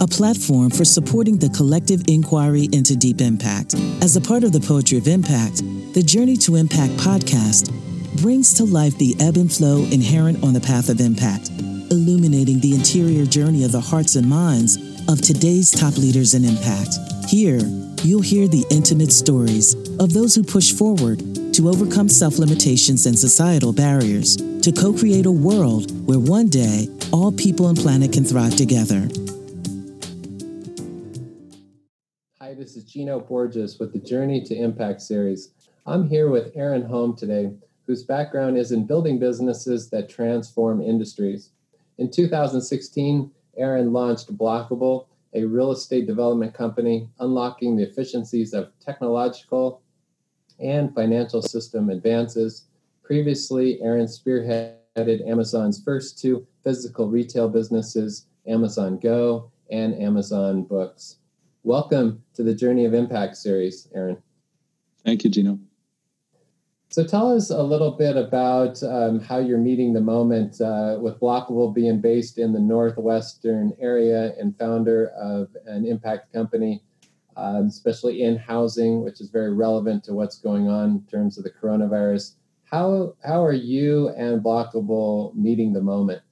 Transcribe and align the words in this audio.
a 0.00 0.06
platform 0.06 0.70
for 0.70 0.84
supporting 0.84 1.36
the 1.38 1.48
collective 1.48 2.00
inquiry 2.06 2.68
into 2.70 2.94
deep 2.94 3.20
impact. 3.20 3.74
As 4.00 4.14
a 4.14 4.20
part 4.20 4.44
of 4.44 4.52
the 4.52 4.60
Poetry 4.60 4.96
of 4.96 5.08
Impact, 5.08 5.56
the 5.92 6.04
Journey 6.04 6.36
to 6.36 6.54
Impact 6.54 6.92
podcast 6.92 7.72
brings 8.22 8.54
to 8.54 8.64
life 8.64 8.96
the 8.98 9.16
ebb 9.18 9.36
and 9.36 9.52
flow 9.52 9.78
inherent 9.90 10.44
on 10.44 10.52
the 10.52 10.60
path 10.60 10.88
of 10.88 11.00
impact, 11.00 11.50
illuminating 11.90 12.60
the 12.60 12.76
interior 12.76 13.26
journey 13.26 13.64
of 13.64 13.72
the 13.72 13.80
hearts 13.80 14.14
and 14.14 14.28
minds 14.28 14.76
of 15.08 15.20
today's 15.20 15.72
top 15.72 15.96
leaders 15.96 16.34
in 16.34 16.44
impact. 16.44 16.94
Here, 17.28 17.58
you'll 18.04 18.22
hear 18.22 18.46
the 18.46 18.64
intimate 18.70 19.10
stories 19.10 19.74
of 19.98 20.12
those 20.12 20.32
who 20.32 20.44
push 20.44 20.70
forward 20.70 21.18
to 21.54 21.68
overcome 21.68 22.08
self 22.08 22.38
limitations 22.38 23.06
and 23.06 23.18
societal 23.18 23.72
barriers 23.72 24.36
to 24.36 24.70
co 24.70 24.92
create 24.92 25.26
a 25.26 25.32
world 25.32 25.90
where 26.06 26.20
one 26.20 26.46
day 26.46 26.86
all 27.12 27.32
people 27.32 27.66
and 27.66 27.76
planet 27.76 28.12
can 28.12 28.22
thrive 28.22 28.54
together. 28.54 29.08
This 32.58 32.74
is 32.74 32.82
Gino 32.82 33.20
Borges 33.20 33.78
with 33.78 33.92
the 33.92 34.00
Journey 34.00 34.40
to 34.40 34.52
Impact 34.52 35.00
series. 35.00 35.52
I'm 35.86 36.08
here 36.08 36.28
with 36.28 36.50
Aaron 36.56 36.82
Holm 36.82 37.14
today, 37.14 37.52
whose 37.86 38.02
background 38.02 38.58
is 38.58 38.72
in 38.72 38.84
building 38.84 39.20
businesses 39.20 39.88
that 39.90 40.08
transform 40.08 40.82
industries. 40.82 41.50
In 41.98 42.10
2016, 42.10 43.30
Aaron 43.58 43.92
launched 43.92 44.36
Blokable, 44.36 45.06
a 45.34 45.44
real 45.44 45.70
estate 45.70 46.08
development 46.08 46.52
company 46.52 47.08
unlocking 47.20 47.76
the 47.76 47.84
efficiencies 47.84 48.52
of 48.52 48.72
technological 48.80 49.80
and 50.58 50.92
financial 50.92 51.42
system 51.42 51.90
advances. 51.90 52.64
Previously, 53.04 53.80
Aaron 53.82 54.06
spearheaded 54.06 55.24
Amazon's 55.28 55.80
first 55.80 56.18
two 56.18 56.44
physical 56.64 57.08
retail 57.08 57.48
businesses, 57.48 58.26
Amazon 58.48 58.98
Go 58.98 59.52
and 59.70 59.94
Amazon 59.94 60.64
Books. 60.64 61.17
Welcome 61.68 62.24
to 62.32 62.42
the 62.42 62.54
Journey 62.54 62.86
of 62.86 62.94
Impact 62.94 63.36
series, 63.36 63.88
Aaron. 63.94 64.16
Thank 65.04 65.22
you, 65.22 65.28
Gino. 65.28 65.58
So 66.88 67.06
tell 67.06 67.36
us 67.36 67.50
a 67.50 67.62
little 67.62 67.90
bit 67.90 68.16
about 68.16 68.82
um, 68.82 69.20
how 69.20 69.36
you're 69.36 69.58
meeting 69.58 69.92
the 69.92 70.00
moment 70.00 70.62
uh, 70.62 70.96
with 70.98 71.20
Blokable 71.20 71.74
being 71.74 72.00
based 72.00 72.38
in 72.38 72.54
the 72.54 72.58
Northwestern 72.58 73.74
area 73.78 74.32
and 74.38 74.56
founder 74.56 75.08
of 75.08 75.48
an 75.66 75.84
impact 75.84 76.32
company, 76.32 76.82
um, 77.36 77.66
especially 77.66 78.22
in 78.22 78.38
housing, 78.38 79.04
which 79.04 79.20
is 79.20 79.28
very 79.28 79.52
relevant 79.52 80.02
to 80.04 80.14
what's 80.14 80.38
going 80.38 80.68
on 80.68 80.88
in 80.92 81.02
terms 81.02 81.36
of 81.36 81.44
the 81.44 81.50
coronavirus. 81.50 82.36
How, 82.64 83.12
how 83.22 83.44
are 83.44 83.52
you 83.52 84.08
and 84.16 84.42
Blokable 84.42 85.34
meeting 85.34 85.74
the 85.74 85.82
moment? 85.82 86.22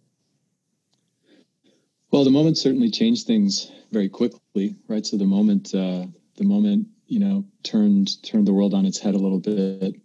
Well, 2.11 2.25
the 2.25 2.31
moment 2.31 2.56
certainly 2.56 2.91
changed 2.91 3.27
things 3.27 3.71
very 3.93 4.09
quickly, 4.09 4.41
right? 4.89 5.07
So 5.07 5.17
the 5.17 5.25
moment, 5.25 5.75
uh, 5.75 6.07
the 6.37 6.45
moment, 6.45 6.89
you 7.07 7.21
know, 7.21 7.45
turned 7.62 8.23
turned 8.23 8.47
the 8.47 8.53
world 8.53 8.75
on 8.75 8.87
its 8.87 8.99
head 8.99 9.15
a 9.15 9.19
little 9.19 9.41
bit 9.41 9.97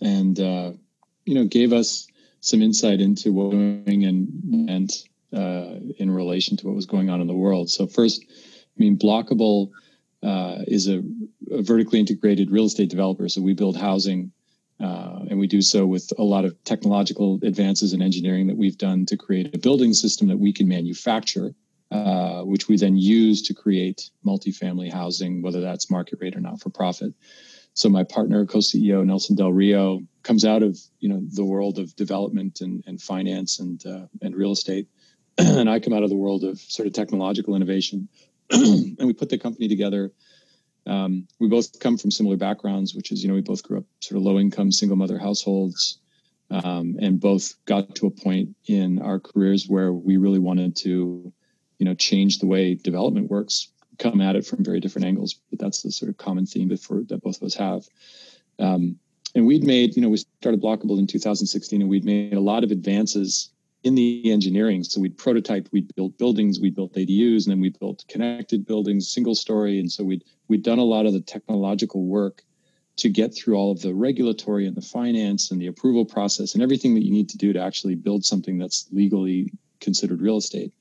and 0.00 0.38
uh, 0.38 0.72
you 1.24 1.34
know 1.34 1.44
gave 1.44 1.72
us 1.72 2.06
some 2.40 2.62
insight 2.62 3.00
into 3.00 3.32
what 3.32 3.50
we 3.50 3.82
doing 3.84 4.04
and 4.04 4.68
and 4.68 4.90
uh, 5.32 5.80
in 5.98 6.10
relation 6.10 6.56
to 6.58 6.66
what 6.66 6.76
was 6.76 6.86
going 6.86 7.10
on 7.10 7.20
in 7.20 7.26
the 7.26 7.34
world. 7.34 7.68
So 7.68 7.86
first, 7.86 8.24
I 8.28 8.76
mean, 8.76 8.96
Blokable 8.96 9.70
uh, 10.22 10.58
is 10.68 10.86
a, 10.88 11.02
a, 11.50 11.62
vertically 11.62 11.98
integrated 11.98 12.52
real 12.52 12.66
estate 12.66 12.88
developer. 12.88 13.28
So 13.28 13.42
we 13.42 13.52
build 13.52 13.76
housing, 13.76 14.30
uh, 14.80 15.20
and 15.28 15.38
we 15.38 15.48
do 15.48 15.60
so 15.60 15.86
with 15.86 16.12
a 16.18 16.22
lot 16.22 16.44
of 16.44 16.62
technological 16.62 17.40
advances 17.42 17.94
in 17.94 18.00
engineering 18.00 18.46
that 18.46 18.56
we've 18.56 18.78
done 18.78 19.06
to 19.06 19.16
create 19.16 19.52
a 19.54 19.58
building 19.58 19.92
system 19.92 20.28
that 20.28 20.38
we 20.38 20.52
can 20.52 20.68
manufacture. 20.68 21.52
Uh, 22.44 22.46
which 22.46 22.68
we 22.68 22.76
then 22.76 22.96
use 22.96 23.42
to 23.42 23.54
create 23.54 24.10
multifamily 24.24 24.92
housing, 24.92 25.42
whether 25.42 25.60
that's 25.60 25.90
market 25.90 26.18
rate 26.20 26.36
or 26.36 26.40
not 26.40 26.60
for 26.60 26.70
profit. 26.70 27.12
So 27.74 27.88
my 27.88 28.04
partner, 28.04 28.46
co-CEO 28.46 29.04
Nelson 29.04 29.36
Del 29.36 29.52
Rio, 29.52 30.00
comes 30.22 30.44
out 30.44 30.62
of 30.62 30.78
you 31.00 31.08
know 31.08 31.22
the 31.32 31.44
world 31.44 31.78
of 31.78 31.94
development 31.96 32.60
and, 32.60 32.84
and 32.86 33.00
finance 33.00 33.58
and 33.60 33.84
uh, 33.86 34.06
and 34.22 34.36
real 34.36 34.52
estate, 34.52 34.88
and 35.38 35.68
I 35.68 35.80
come 35.80 35.92
out 35.92 36.02
of 36.02 36.10
the 36.10 36.16
world 36.16 36.44
of 36.44 36.60
sort 36.60 36.86
of 36.86 36.92
technological 36.92 37.56
innovation, 37.56 38.08
and 38.50 38.98
we 38.98 39.12
put 39.12 39.28
the 39.28 39.38
company 39.38 39.68
together. 39.68 40.12
Um, 40.86 41.26
we 41.40 41.48
both 41.48 41.80
come 41.80 41.96
from 41.96 42.10
similar 42.10 42.36
backgrounds, 42.36 42.94
which 42.94 43.10
is 43.10 43.22
you 43.22 43.28
know 43.28 43.34
we 43.34 43.40
both 43.40 43.62
grew 43.62 43.78
up 43.78 43.84
sort 44.00 44.18
of 44.18 44.22
low 44.22 44.38
income 44.38 44.70
single 44.70 44.96
mother 44.96 45.18
households, 45.18 45.98
um, 46.50 46.96
and 47.00 47.20
both 47.20 47.54
got 47.64 47.94
to 47.96 48.06
a 48.06 48.10
point 48.10 48.54
in 48.66 49.02
our 49.02 49.18
careers 49.18 49.66
where 49.66 49.92
we 49.92 50.16
really 50.16 50.38
wanted 50.38 50.76
to 50.76 51.32
you 51.78 51.84
know 51.84 51.94
change 51.94 52.38
the 52.38 52.46
way 52.46 52.74
development 52.74 53.30
works 53.30 53.68
come 53.98 54.20
at 54.20 54.36
it 54.36 54.46
from 54.46 54.64
very 54.64 54.80
different 54.80 55.06
angles, 55.06 55.34
but 55.50 55.58
that's 55.58 55.82
the 55.82 55.92
sort 55.92 56.08
of 56.08 56.16
common 56.16 56.46
theme 56.46 56.68
before, 56.68 57.02
that 57.08 57.22
both 57.22 57.36
of 57.36 57.42
us 57.44 57.54
have. 57.54 57.86
Um, 58.58 58.98
and 59.34 59.46
we'd 59.46 59.64
made, 59.64 59.96
you 59.96 60.02
know, 60.02 60.08
we 60.08 60.18
started 60.18 60.62
Blokable 60.62 60.98
in 60.98 61.06
2016, 61.06 61.80
and 61.80 61.90
we'd 61.90 62.04
made 62.04 62.34
a 62.34 62.40
lot 62.40 62.64
of 62.64 62.70
advances 62.70 63.50
in 63.82 63.94
the 63.94 64.30
engineering. 64.30 64.84
So 64.84 65.00
we'd 65.00 65.18
prototyped, 65.18 65.72
we'd 65.72 65.94
built 65.94 66.16
buildings, 66.16 66.60
we 66.60 66.70
built 66.70 66.94
ADUs, 66.94 67.44
and 67.44 67.52
then 67.52 67.60
we 67.60 67.70
built 67.70 68.04
connected 68.08 68.64
buildings, 68.64 69.08
single 69.08 69.34
story. 69.34 69.78
And 69.78 69.90
so 69.90 70.04
we'd 70.04 70.24
we'd 70.48 70.62
done 70.62 70.78
a 70.78 70.84
lot 70.84 71.06
of 71.06 71.12
the 71.12 71.20
technological 71.20 72.04
work 72.04 72.42
to 72.96 73.08
get 73.08 73.34
through 73.34 73.56
all 73.56 73.72
of 73.72 73.80
the 73.80 73.92
regulatory 73.92 74.66
and 74.66 74.76
the 74.76 74.80
finance 74.80 75.50
and 75.50 75.60
the 75.60 75.66
approval 75.66 76.04
process 76.04 76.54
and 76.54 76.62
everything 76.62 76.94
that 76.94 77.04
you 77.04 77.10
need 77.10 77.28
to 77.28 77.36
do 77.36 77.52
to 77.52 77.60
actually 77.60 77.96
build 77.96 78.24
something 78.24 78.56
that's 78.56 78.86
legally 78.92 79.52
considered 79.80 80.22
real 80.22 80.36
estate. 80.36 80.72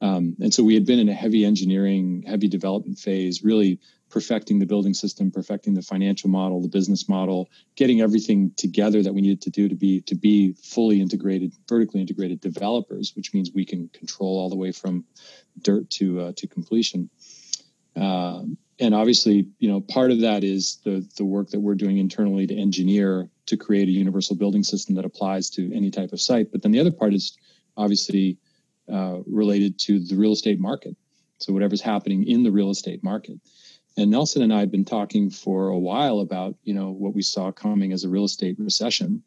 Um, 0.00 0.36
and 0.40 0.54
so 0.54 0.62
we 0.62 0.74
had 0.74 0.86
been 0.86 0.98
in 0.98 1.08
a 1.08 1.14
heavy 1.14 1.44
engineering, 1.44 2.22
heavy 2.26 2.48
development 2.48 2.98
phase, 2.98 3.42
really 3.42 3.80
perfecting 4.10 4.58
the 4.58 4.66
building 4.66 4.94
system, 4.94 5.30
perfecting 5.30 5.74
the 5.74 5.82
financial 5.82 6.30
model, 6.30 6.62
the 6.62 6.68
business 6.68 7.08
model, 7.08 7.48
getting 7.76 8.00
everything 8.00 8.52
together 8.56 9.02
that 9.02 9.12
we 9.12 9.20
needed 9.20 9.42
to 9.42 9.50
do 9.50 9.68
to 9.68 9.74
be 9.74 10.00
to 10.02 10.14
be 10.14 10.52
fully 10.54 11.00
integrated, 11.00 11.52
vertically 11.68 12.00
integrated 12.00 12.40
developers, 12.40 13.12
which 13.16 13.34
means 13.34 13.50
we 13.52 13.64
can 13.64 13.88
control 13.88 14.38
all 14.38 14.48
the 14.48 14.56
way 14.56 14.72
from 14.72 15.04
dirt 15.62 15.90
to 15.90 16.20
uh, 16.20 16.32
to 16.36 16.46
completion. 16.46 17.10
Uh, 17.96 18.42
and 18.80 18.94
obviously, 18.94 19.48
you 19.58 19.68
know, 19.68 19.80
part 19.80 20.10
of 20.10 20.20
that 20.20 20.44
is 20.44 20.78
the 20.84 21.06
the 21.16 21.24
work 21.24 21.50
that 21.50 21.60
we're 21.60 21.74
doing 21.74 21.98
internally 21.98 22.46
to 22.46 22.56
engineer 22.56 23.28
to 23.46 23.56
create 23.56 23.88
a 23.88 23.92
universal 23.92 24.36
building 24.36 24.62
system 24.62 24.94
that 24.94 25.04
applies 25.04 25.50
to 25.50 25.74
any 25.74 25.90
type 25.90 26.12
of 26.12 26.20
site. 26.20 26.52
But 26.52 26.62
then 26.62 26.70
the 26.70 26.80
other 26.80 26.92
part 26.92 27.14
is 27.14 27.36
obviously 27.76 28.38
uh, 28.92 29.18
related 29.26 29.78
to 29.80 30.00
the 30.00 30.16
real 30.16 30.32
estate 30.32 30.60
market. 30.60 30.96
So 31.38 31.52
whatever's 31.52 31.80
happening 31.80 32.26
in 32.26 32.42
the 32.42 32.50
real 32.50 32.70
estate 32.70 33.02
market. 33.02 33.38
And 33.96 34.10
Nelson 34.10 34.42
and 34.42 34.52
I 34.52 34.60
have 34.60 34.70
been 34.70 34.84
talking 34.84 35.30
for 35.30 35.68
a 35.68 35.78
while 35.78 36.20
about, 36.20 36.54
you 36.62 36.74
know, 36.74 36.90
what 36.90 37.14
we 37.14 37.22
saw 37.22 37.50
coming 37.50 37.92
as 37.92 38.04
a 38.04 38.08
real 38.08 38.24
estate 38.24 38.56
recession, 38.58 39.22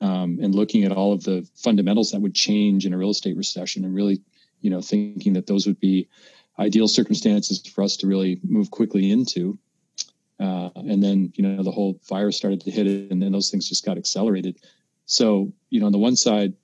um, 0.00 0.38
and 0.42 0.54
looking 0.54 0.84
at 0.84 0.92
all 0.92 1.12
of 1.12 1.24
the 1.24 1.48
fundamentals 1.54 2.10
that 2.10 2.20
would 2.20 2.34
change 2.34 2.86
in 2.86 2.94
a 2.94 2.98
real 2.98 3.10
estate 3.10 3.36
recession, 3.36 3.84
and 3.84 3.94
really, 3.94 4.20
you 4.60 4.70
know, 4.70 4.80
thinking 4.80 5.32
that 5.34 5.46
those 5.46 5.66
would 5.66 5.80
be 5.80 6.08
ideal 6.58 6.86
circumstances 6.86 7.66
for 7.66 7.82
us 7.82 7.96
to 7.96 8.06
really 8.06 8.40
move 8.44 8.70
quickly 8.70 9.10
into. 9.10 9.58
Uh, 10.38 10.70
and 10.74 11.02
then, 11.02 11.32
you 11.36 11.42
know, 11.42 11.62
the 11.62 11.70
whole 11.70 12.00
virus 12.08 12.36
started 12.36 12.60
to 12.60 12.70
hit 12.70 12.86
it, 12.86 13.10
and 13.10 13.22
then 13.22 13.32
those 13.32 13.50
things 13.50 13.68
just 13.68 13.84
got 13.84 13.98
accelerated. 13.98 14.56
So, 15.06 15.52
you 15.70 15.80
know, 15.80 15.86
on 15.86 15.92
the 15.92 15.98
one 15.98 16.16
side, 16.16 16.54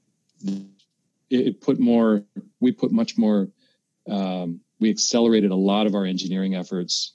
it 1.30 1.60
put 1.60 1.78
more 1.78 2.24
we 2.60 2.72
put 2.72 2.92
much 2.92 3.18
more 3.18 3.48
um, 4.08 4.60
we 4.80 4.90
accelerated 4.90 5.50
a 5.50 5.56
lot 5.56 5.86
of 5.86 5.94
our 5.94 6.04
engineering 6.04 6.54
efforts 6.54 7.14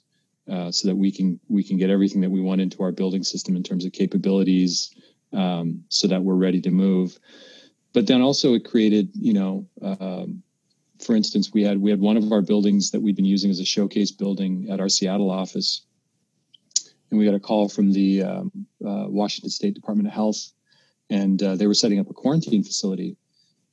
uh, 0.50 0.70
so 0.70 0.88
that 0.88 0.96
we 0.96 1.10
can 1.10 1.40
we 1.48 1.62
can 1.62 1.76
get 1.76 1.90
everything 1.90 2.20
that 2.20 2.30
we 2.30 2.40
want 2.40 2.60
into 2.60 2.82
our 2.82 2.92
building 2.92 3.22
system 3.22 3.56
in 3.56 3.62
terms 3.62 3.84
of 3.84 3.92
capabilities 3.92 4.94
um, 5.32 5.82
so 5.88 6.06
that 6.06 6.22
we're 6.22 6.34
ready 6.34 6.60
to 6.60 6.70
move. 6.70 7.18
But 7.92 8.06
then 8.06 8.20
also 8.20 8.54
it 8.54 8.64
created 8.64 9.10
you 9.14 9.32
know 9.32 9.66
um, 9.82 10.42
for 11.04 11.16
instance 11.16 11.50
we 11.52 11.62
had 11.62 11.80
we 11.80 11.90
had 11.90 12.00
one 12.00 12.16
of 12.16 12.30
our 12.32 12.42
buildings 12.42 12.90
that 12.90 13.00
we'd 13.00 13.16
been 13.16 13.24
using 13.24 13.50
as 13.50 13.60
a 13.60 13.64
showcase 13.64 14.10
building 14.10 14.68
at 14.70 14.80
our 14.80 14.88
seattle 14.88 15.30
office. 15.30 15.86
And 17.10 17.18
we 17.18 17.26
got 17.26 17.34
a 17.34 17.40
call 17.40 17.68
from 17.68 17.92
the 17.92 18.22
um, 18.22 18.66
uh, 18.84 19.06
washington 19.08 19.50
state 19.50 19.74
department 19.74 20.08
of 20.08 20.14
health 20.14 20.52
and 21.10 21.42
uh, 21.42 21.54
they 21.54 21.66
were 21.66 21.74
setting 21.74 22.00
up 22.00 22.10
a 22.10 22.14
quarantine 22.14 22.64
facility 22.64 23.16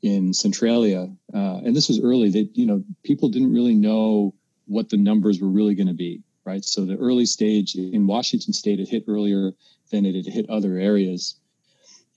in 0.02 0.34
Centralia, 0.34 1.10
uh, 1.34 1.58
and 1.64 1.76
this 1.76 1.88
was 1.88 2.02
early. 2.02 2.30
That 2.30 2.50
you 2.54 2.66
know 2.66 2.84
people 3.04 3.30
didn't 3.30 3.54
really 3.54 3.76
know 3.76 4.34
what 4.66 4.90
the 4.90 4.98
numbers 4.98 5.40
were 5.40 5.50
really 5.50 5.76
going 5.76 5.88
to 5.88 5.94
be, 5.94 6.24
right? 6.46 6.64
So 6.64 6.86
the 6.86 6.98
early 6.98 7.26
stage 7.26 7.76
in 7.76 8.08
Washington 8.08 8.54
State 8.54 8.80
it 8.80 8.90
hit 8.90 9.06
earlier 9.08 9.52
than 9.92 10.06
it 10.06 10.16
had 10.16 10.26
hit 10.26 10.50
other 10.50 10.78
areas, 10.78 11.36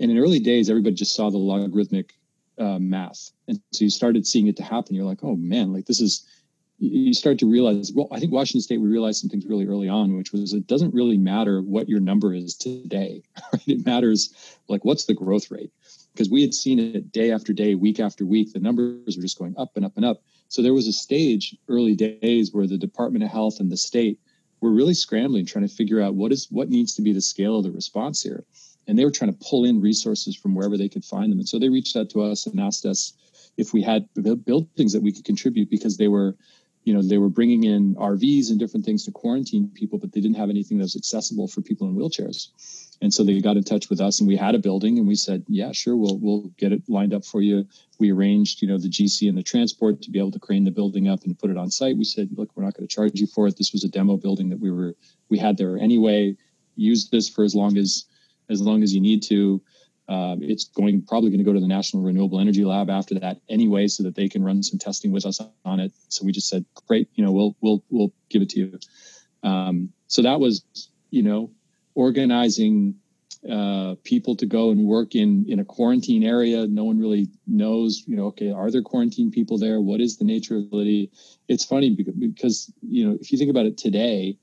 and 0.01 0.11
in 0.11 0.19
early 0.19 0.41
days 0.41 0.71
everybody 0.71 0.95
just 0.95 1.15
saw 1.15 1.31
the 1.31 1.39
logarithmic 1.39 2.15
uh, 2.59 2.79
math, 2.79 3.33
and 3.49 3.61
so 3.73 3.85
you 3.85 3.91
started 3.91 4.27
seeing 4.27 4.47
it 4.47 4.57
to 4.57 4.63
happen. 4.63 4.95
You're 4.95 5.05
like, 5.05 5.23
oh 5.23 5.37
man, 5.37 5.73
like 5.73 5.87
this 5.87 6.01
is. 6.01 6.27
You 6.81 7.15
start 7.15 7.39
to 7.39 7.47
realize. 7.47 7.93
Well, 7.95 8.09
I 8.11 8.19
think 8.19 8.33
Washington 8.33 8.61
State 8.61 8.81
we 8.81 8.89
realized 8.89 9.21
some 9.21 9.31
things 9.31 9.47
really 9.47 9.65
early 9.65 9.89
on, 9.89 10.17
which 10.17 10.33
was 10.33 10.53
it 10.53 10.67
doesn't 10.67 10.93
really 10.93 11.17
matter 11.17 11.63
what 11.63 11.89
your 11.89 12.01
number 12.01 12.35
is 12.35 12.57
today. 12.57 13.23
Right? 13.53 13.69
It 13.69 13.87
matters 13.87 14.35
like 14.69 14.85
what's 14.85 15.05
the 15.05 15.15
growth 15.15 15.53
rate 15.53 15.71
because 16.14 16.31
we 16.31 16.43
had 16.43 16.55
seen 16.55 16.78
it 16.78 17.11
day 17.12 17.32
after 17.32 17.52
day, 17.52 17.75
week 17.75 17.99
after 17.99 18.25
week. 18.25 18.52
The 18.52 18.61
numbers 18.61 19.16
were 19.16 19.22
just 19.22 19.38
going 19.38 19.55
up 19.58 19.72
and 19.76 19.84
up 19.84 19.96
and 19.96 20.05
up. 20.05 20.22
So 20.49 20.62
there 20.62 20.75
was 20.75 20.87
a 20.87 20.93
stage 20.93 21.56
early 21.69 21.96
days 21.96 22.52
where 22.52 22.66
the 22.66 22.78
Department 22.78 23.25
of 23.25 23.31
Health 23.31 23.58
and 23.58 23.70
the 23.70 23.76
state 23.76 24.20
were 24.61 24.70
really 24.70 24.94
scrambling, 24.94 25.44
trying 25.44 25.66
to 25.66 25.75
figure 25.75 26.00
out 26.00 26.14
what 26.14 26.32
is 26.32 26.46
what 26.50 26.69
needs 26.69 26.94
to 26.94 27.02
be 27.02 27.12
the 27.12 27.20
scale 27.20 27.58
of 27.58 27.64
the 27.64 27.72
response 27.72 28.22
here. 28.22 28.44
And 28.87 28.99
they 28.99 29.05
were 29.05 29.11
trying 29.11 29.32
to 29.32 29.38
pull 29.44 29.64
in 29.64 29.81
resources 29.81 30.37
from 30.37 30.55
wherever 30.55 30.76
they 30.76 30.88
could 30.88 31.05
find 31.05 31.32
them. 31.32 31.38
And 31.38 31.49
so 31.49 31.58
they 31.58 31.69
reached 31.69 31.96
out 31.96 32.11
to 32.11 32.22
us 32.22 32.46
and 32.46 32.61
asked 32.61 32.87
us 32.87 33.14
if 33.56 33.72
we 33.72 33.82
had 33.82 34.08
buildings 34.14 34.93
that 34.93 35.02
we 35.02 35.12
could 35.12 35.25
contribute 35.25 35.70
because 35.70 35.96
they 35.96 36.08
were 36.08 36.37
you 36.84 36.93
know 36.93 37.02
they 37.02 37.19
were 37.19 37.31
bringing 37.31 37.64
in 37.64 37.94
rvs 37.94 38.50
and 38.50 38.58
different 38.58 38.84
things 38.84 39.05
to 39.05 39.11
quarantine 39.11 39.70
people 39.75 39.99
but 39.99 40.12
they 40.12 40.20
didn't 40.20 40.37
have 40.37 40.50
anything 40.50 40.78
that 40.78 40.84
was 40.84 40.96
accessible 40.96 41.49
for 41.49 41.62
people 41.62 41.88
in 41.88 41.94
wheelchairs 41.94 42.49
and 43.00 43.12
so 43.12 43.25
they 43.25 43.41
got 43.41 43.56
in 43.56 43.64
touch 43.64 43.91
with 43.91 44.00
us 44.00 44.20
and 44.20 44.29
we 44.29 44.37
had 44.37 44.55
a 44.55 44.58
building 44.58 44.99
and 44.99 45.06
we 45.06 45.14
said 45.14 45.44
yeah 45.49 45.73
sure 45.73 45.96
we'll 45.96 46.19
we'll 46.19 46.50
get 46.56 46.73
it 46.73 46.82
lined 46.88 47.14
up 47.14 47.25
for 47.25 47.41
you. 47.41 47.67
We 47.99 48.12
arranged 48.12 48.62
you 48.62 48.69
know 48.69 48.79
the 48.79 48.88
gc 48.88 49.29
and 49.29 49.37
the 49.37 49.43
transport 49.43 50.02
to 50.02 50.11
be 50.11 50.19
able 50.19 50.32
to 50.32 50.38
crane 50.38 50.64
the 50.64 50.70
building 50.70 51.08
up 51.08 51.25
and 51.25 51.38
put 51.38 51.50
it 51.50 51.56
on 51.56 51.70
site. 51.70 51.96
We 51.96 52.05
said 52.05 52.29
look 52.37 52.50
we're 52.55 52.64
not 52.64 52.75
going 52.75 52.87
to 52.87 52.94
charge 52.94 53.20
you 53.20 53.26
for 53.26 53.46
it. 53.46 53.56
This 53.56 53.73
was 53.73 53.85
a 53.85 53.88
demo 53.88 54.17
building 54.17 54.49
that 54.50 54.61
we 54.61 54.70
were 54.70 54.94
we 55.29 55.38
had 55.38 55.56
there 55.56 55.76
anyway. 55.79 56.37
Use 56.76 57.08
this 57.11 57.29
for 57.29 57.44
as 57.44 57.55
long 57.55 57.76
as 57.76 58.06
as 58.50 58.61
long 58.61 58.82
as 58.82 58.94
you 58.94 59.00
need 59.00 59.23
to. 59.25 59.62
Uh, 60.06 60.37
it's 60.43 60.64
going 60.64 61.00
probably 61.00 61.31
going 61.31 61.38
to 61.38 61.44
go 61.44 61.55
to 61.55 61.61
the 61.61 61.67
National 61.67 62.02
Renewable 62.02 62.38
Energy 62.38 62.62
Lab 62.62 62.90
after 62.90 63.19
that 63.19 63.40
anyway, 63.49 63.88
so 63.88 64.02
that 64.02 64.14
they 64.14 64.29
can 64.29 64.44
run 64.44 64.62
some 64.62 64.79
testing 64.79 65.12
with 65.12 65.25
us 65.25 65.40
on 65.64 65.81
it. 65.81 65.93
So 66.08 66.26
we 66.26 66.32
just 66.32 66.47
said, 66.47 66.67
great, 66.87 67.08
you 67.14 67.25
know, 67.25 67.32
we'll 67.32 67.56
we'll 67.62 67.82
we'll 67.88 68.12
give 68.29 68.43
it 68.43 68.50
to 68.50 68.61
you. 68.61 68.79
Um, 69.43 69.90
so 70.06 70.23
that 70.23 70.40
was, 70.40 70.64
you 71.11 71.23
know, 71.23 71.50
organizing 71.94 72.96
uh, 73.50 73.94
people 74.05 74.35
to 74.37 74.46
go 74.46 74.70
and 74.70 74.87
work 74.87 75.14
in 75.14 75.44
in 75.49 75.58
a 75.58 75.64
quarantine 75.64 76.25
area. 76.25 76.67
No 76.67 76.85
one 76.85 76.99
really 76.99 77.29
knows, 77.46 78.02
you 78.06 78.17
know, 78.17 78.26
okay, 78.26 78.50
are 78.50 78.70
there 78.70 78.82
quarantine 78.82 79.31
people 79.31 79.58
there? 79.58 79.81
What 79.81 80.00
is 80.00 80.17
the 80.17 80.25
nature 80.25 80.56
of 80.56 80.62
ability? 80.62 81.11
It's 81.49 81.64
funny 81.64 81.91
because, 81.91 82.14
because 82.14 82.73
you 82.81 83.06
know, 83.06 83.19
if 83.20 83.31
you 83.31 83.38
think 83.38 83.50
about 83.50 83.67
it 83.67 83.76
today, 83.76 84.38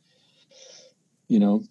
you 1.28 1.40
know, 1.40 1.64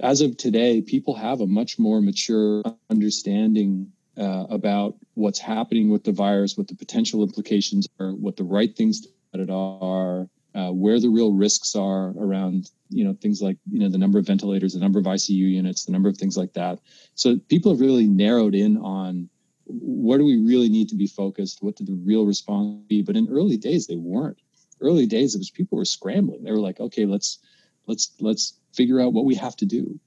as 0.00 0.20
of 0.20 0.36
today, 0.36 0.82
people 0.82 1.14
have 1.14 1.40
a 1.40 1.46
much 1.46 1.78
more 1.78 2.00
mature 2.02 2.62
understanding 2.90 3.92
uh, 4.18 4.44
about 4.50 4.96
what's 5.14 5.38
happening 5.38 5.88
with 5.88 6.04
the 6.04 6.12
virus, 6.12 6.56
what 6.58 6.68
the 6.68 6.74
potential 6.74 7.22
implications 7.22 7.88
are, 7.98 8.12
what 8.12 8.36
the 8.36 8.44
right 8.44 8.76
things 8.76 9.00
to 9.00 9.08
it 9.34 9.50
are, 9.50 10.28
uh, 10.54 10.70
where 10.70 11.00
the 11.00 11.08
real 11.08 11.32
risks 11.32 11.74
are 11.74 12.14
around, 12.18 12.70
you 12.88 13.04
know, 13.04 13.14
things 13.20 13.42
like 13.42 13.56
you 13.70 13.80
know 13.80 13.88
the 13.88 13.98
number 13.98 14.18
of 14.18 14.26
ventilators, 14.26 14.74
the 14.74 14.80
number 14.80 14.98
of 14.98 15.06
ICU 15.06 15.30
units, 15.30 15.84
the 15.84 15.92
number 15.92 16.08
of 16.08 16.16
things 16.16 16.36
like 16.36 16.52
that. 16.52 16.78
So 17.14 17.38
people 17.48 17.72
have 17.72 17.80
really 17.80 18.06
narrowed 18.06 18.54
in 18.54 18.76
on 18.78 19.28
where 19.66 20.18
do 20.18 20.24
we 20.24 20.36
really 20.36 20.68
need 20.68 20.88
to 20.90 20.94
be 20.94 21.06
focused? 21.06 21.62
What 21.62 21.76
did 21.76 21.86
the 21.86 22.00
real 22.04 22.24
response 22.24 22.82
be? 22.88 23.02
But 23.02 23.16
in 23.16 23.28
early 23.28 23.56
days, 23.56 23.86
they 23.86 23.96
weren't. 23.96 24.38
Early 24.80 25.06
days, 25.06 25.34
it 25.34 25.38
was 25.38 25.50
people 25.50 25.78
were 25.78 25.84
scrambling. 25.84 26.44
They 26.44 26.52
were 26.52 26.58
like, 26.58 26.80
okay, 26.80 27.06
let's 27.06 27.38
let's 27.86 28.12
let's 28.20 28.58
figure 28.72 29.00
out 29.00 29.12
what 29.12 29.24
we 29.24 29.34
have 29.36 29.56
to 29.56 29.66
do. 29.66 29.98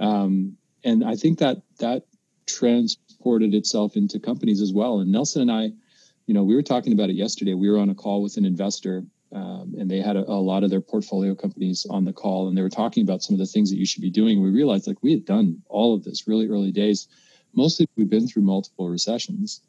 Um, 0.00 0.56
and 0.84 1.04
I 1.04 1.16
think 1.16 1.38
that 1.38 1.62
that 1.78 2.04
transported 2.46 3.54
itself 3.54 3.96
into 3.96 4.20
companies 4.20 4.60
as 4.60 4.72
well. 4.72 5.00
And 5.00 5.10
Nelson 5.10 5.42
and 5.42 5.50
I, 5.50 5.72
you 6.26 6.34
know, 6.34 6.44
we 6.44 6.54
were 6.54 6.62
talking 6.62 6.92
about 6.92 7.10
it 7.10 7.16
yesterday. 7.16 7.54
We 7.54 7.70
were 7.70 7.78
on 7.78 7.90
a 7.90 7.94
call 7.94 8.22
with 8.22 8.36
an 8.36 8.44
investor, 8.44 9.04
um, 9.34 9.74
and 9.78 9.90
they 9.90 10.00
had 10.00 10.16
a, 10.16 10.30
a, 10.30 10.40
lot 10.40 10.62
of 10.62 10.70
their 10.70 10.80
portfolio 10.80 11.34
companies 11.34 11.86
on 11.90 12.04
the 12.04 12.12
call, 12.12 12.48
and 12.48 12.56
they 12.56 12.62
were 12.62 12.70
talking 12.70 13.02
about 13.02 13.22
some 13.22 13.34
of 13.34 13.40
the 13.40 13.46
things 13.46 13.70
that 13.70 13.76
you 13.76 13.86
should 13.86 14.02
be 14.02 14.10
doing. 14.10 14.40
We 14.42 14.50
realized 14.50 14.86
like 14.86 15.02
we 15.02 15.12
had 15.12 15.24
done 15.24 15.62
all 15.68 15.94
of 15.94 16.04
this 16.04 16.28
really 16.28 16.48
early 16.48 16.70
days. 16.70 17.08
Mostly, 17.54 17.86
we've 17.96 18.10
been 18.10 18.28
through 18.28 18.42
multiple 18.42 18.88
recessions. 18.88 19.60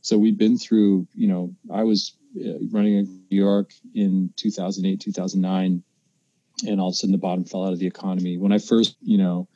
So 0.00 0.18
we've 0.18 0.38
been 0.38 0.58
through, 0.58 1.06
you 1.14 1.28
know, 1.28 1.54
I 1.72 1.84
was 1.84 2.16
uh, 2.38 2.58
running 2.70 2.94
in 2.94 3.22
New 3.30 3.42
York 3.42 3.72
in 3.94 4.32
2008, 4.36 5.00
2009 5.00 5.82
and 6.66 6.80
all 6.80 6.88
of 6.88 6.92
a 6.92 6.94
sudden 6.94 7.12
the 7.12 7.18
bottom 7.18 7.44
fell 7.44 7.66
out 7.66 7.72
of 7.72 7.78
the 7.78 7.86
economy. 7.86 8.36
When 8.38 8.52
I 8.52 8.58
first, 8.58 8.96
you 9.02 9.18
know, 9.18 9.48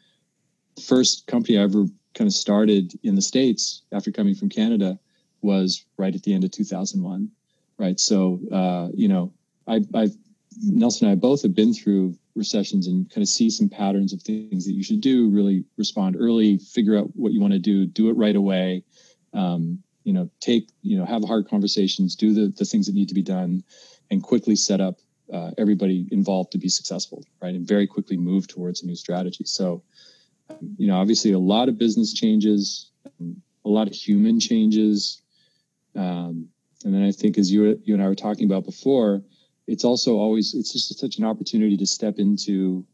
first 0.87 1.27
company 1.27 1.59
I 1.59 1.63
ever 1.63 1.87
kind 2.15 2.27
of 2.29 2.35
started 2.35 2.99
in 3.03 3.15
the 3.15 3.23
States 3.23 3.83
after 3.93 4.11
coming 4.11 4.35
from 4.35 4.49
Canada 4.49 4.99
was 5.41 5.85
right 5.97 6.15
at 6.15 6.23
the 6.23 6.35
end 6.35 6.45
of 6.45 6.51
2001. 6.51 7.31
Right. 7.79 8.01
So, 8.01 8.41
uh, 8.53 8.89
you 8.93 9.07
know, 9.07 9.33
I, 9.69 9.81
I've, 9.95 10.17
Nelson 10.63 11.07
and 11.07 11.13
I 11.13 11.21
both 11.21 11.43
have 11.43 11.55
been 11.55 11.73
through 11.73 12.17
recessions 12.35 12.87
and 12.87 13.09
kind 13.11 13.23
of 13.23 13.29
see 13.29 13.51
some 13.51 13.69
patterns 13.69 14.13
of 14.13 14.23
things 14.23 14.65
that 14.65 14.73
you 14.73 14.83
should 14.83 15.01
do, 15.01 15.29
really 15.29 15.65
respond 15.77 16.17
early, 16.19 16.59
figure 16.59 16.97
out 16.97 17.11
what 17.15 17.33
you 17.33 17.41
want 17.41 17.53
to 17.53 17.59
do, 17.59 17.87
do 17.87 18.09
it 18.09 18.17
right 18.17 18.37
away. 18.37 18.85
Um, 19.35 19.83
you 20.05 20.13
know, 20.15 20.31
take, 20.41 20.71
you 20.83 20.97
know, 20.97 21.05
have 21.05 21.23
hard 21.23 21.49
conversations, 21.49 22.17
do 22.17 22.33
the, 22.33 22.53
the 22.57 22.65
things 22.65 22.87
that 22.87 22.95
need 22.95 23.09
to 23.09 23.15
be 23.15 23.23
done 23.23 23.63
and 24.11 24.23
quickly 24.23 24.57
set 24.57 24.81
up 24.81 24.97
uh, 25.33 25.51
everybody 25.59 26.09
involved 26.11 26.53
to 26.53 26.59
be 26.59 26.71
successful, 26.71 27.23
right? 27.43 27.55
And 27.55 27.69
very 27.69 27.87
quickly 27.87 28.17
move 28.17 28.49
towards 28.49 28.83
a 28.83 28.87
new 28.87 28.97
strategy. 28.97 29.45
So, 29.45 29.83
um, 30.49 30.77
you 30.79 30.87
know, 30.87 30.97
obviously 30.97 31.33
a 31.33 31.39
lot 31.39 31.69
of 31.69 31.77
business 31.77 32.15
changes, 32.15 32.91
um, 33.21 33.43
a 33.67 33.69
lot 33.69 33.87
of 33.87 33.93
human 33.93 34.41
changes. 34.41 35.21
Um, 35.95 36.49
and 36.85 36.95
then 36.95 37.03
I 37.03 37.13
think 37.13 37.37
as 37.37 37.53
you, 37.53 37.79
you 37.85 37.93
and 37.93 38.03
I 38.03 38.09
were 38.09 38.15
talking 38.15 38.47
about 38.47 38.65
before, 38.65 39.23
it's 39.69 39.85
also 39.85 40.17
always, 40.17 40.55
it's 40.55 40.73
just 40.73 40.99
such 40.99 41.19
an 41.19 41.25
opportunity 41.25 41.77
to 41.77 41.87
step 41.87 42.19
into, 42.19 42.85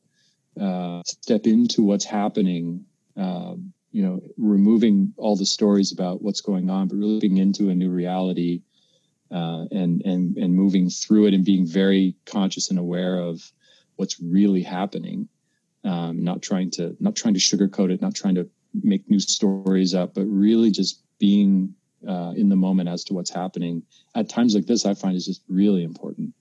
uh, 0.61 1.03
step 1.07 1.47
into 1.47 1.83
what's 1.83 2.05
happening, 2.05 2.85
um, 3.17 3.73
you 3.93 4.03
know, 4.03 4.21
removing 4.37 5.15
all 5.17 5.37
the 5.37 5.47
stories 5.47 5.93
about 5.93 6.21
what's 6.21 6.41
going 6.41 6.69
on, 6.69 6.89
but 6.89 6.97
really 6.97 7.21
being 7.21 7.39
into 7.39 7.71
a 7.71 7.75
new 7.75 7.91
reality 7.91 8.61
uh, 9.31 9.65
and 9.71 10.03
and 10.05 10.37
and 10.37 10.55
moving 10.55 10.89
through 10.91 11.27
it 11.27 11.35
and 11.35 11.45
being 11.45 11.67
very 11.67 12.15
conscious 12.25 12.71
and 12.71 12.79
aware 12.79 13.19
of 13.19 13.53
what's 13.97 14.21
really 14.21 14.63
happening. 14.63 15.29
Um, 15.85 16.25
not 16.25 16.41
trying 16.43 16.71
to 16.73 16.97
not 17.01 17.15
trying 17.15 17.35
to 17.35 17.41
sugarcoat 17.41 17.91
it, 17.91 18.01
not 18.01 18.15
trying 18.15 18.35
to 18.37 18.49
make 18.83 19.09
new 19.09 19.21
stories 19.21 19.95
up, 19.95 20.15
but 20.15 20.25
really 20.25 20.71
just 20.71 21.03
being 21.19 21.75
uh, 22.09 22.33
in 22.37 22.49
the 22.49 22.57
moment 22.57 22.89
as 22.89 23.05
to 23.05 23.15
what's 23.15 23.31
happening. 23.31 23.83
At 24.15 24.29
times 24.29 24.55
like 24.55 24.67
this, 24.67 24.87
I 24.87 24.95
find 24.95 25.17
is 25.17 25.27
just 25.27 25.43
really 25.49 25.85
important 25.85 26.33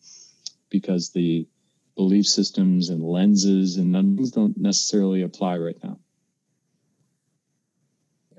because 0.74 1.12
the 1.12 1.48
belief 1.96 2.26
systems 2.26 2.90
and 2.90 3.04
lenses 3.04 3.78
and 3.78 3.94
things 3.94 4.32
don't 4.32 4.58
necessarily 4.58 5.22
apply 5.22 5.56
right 5.58 5.78
now. 5.84 6.00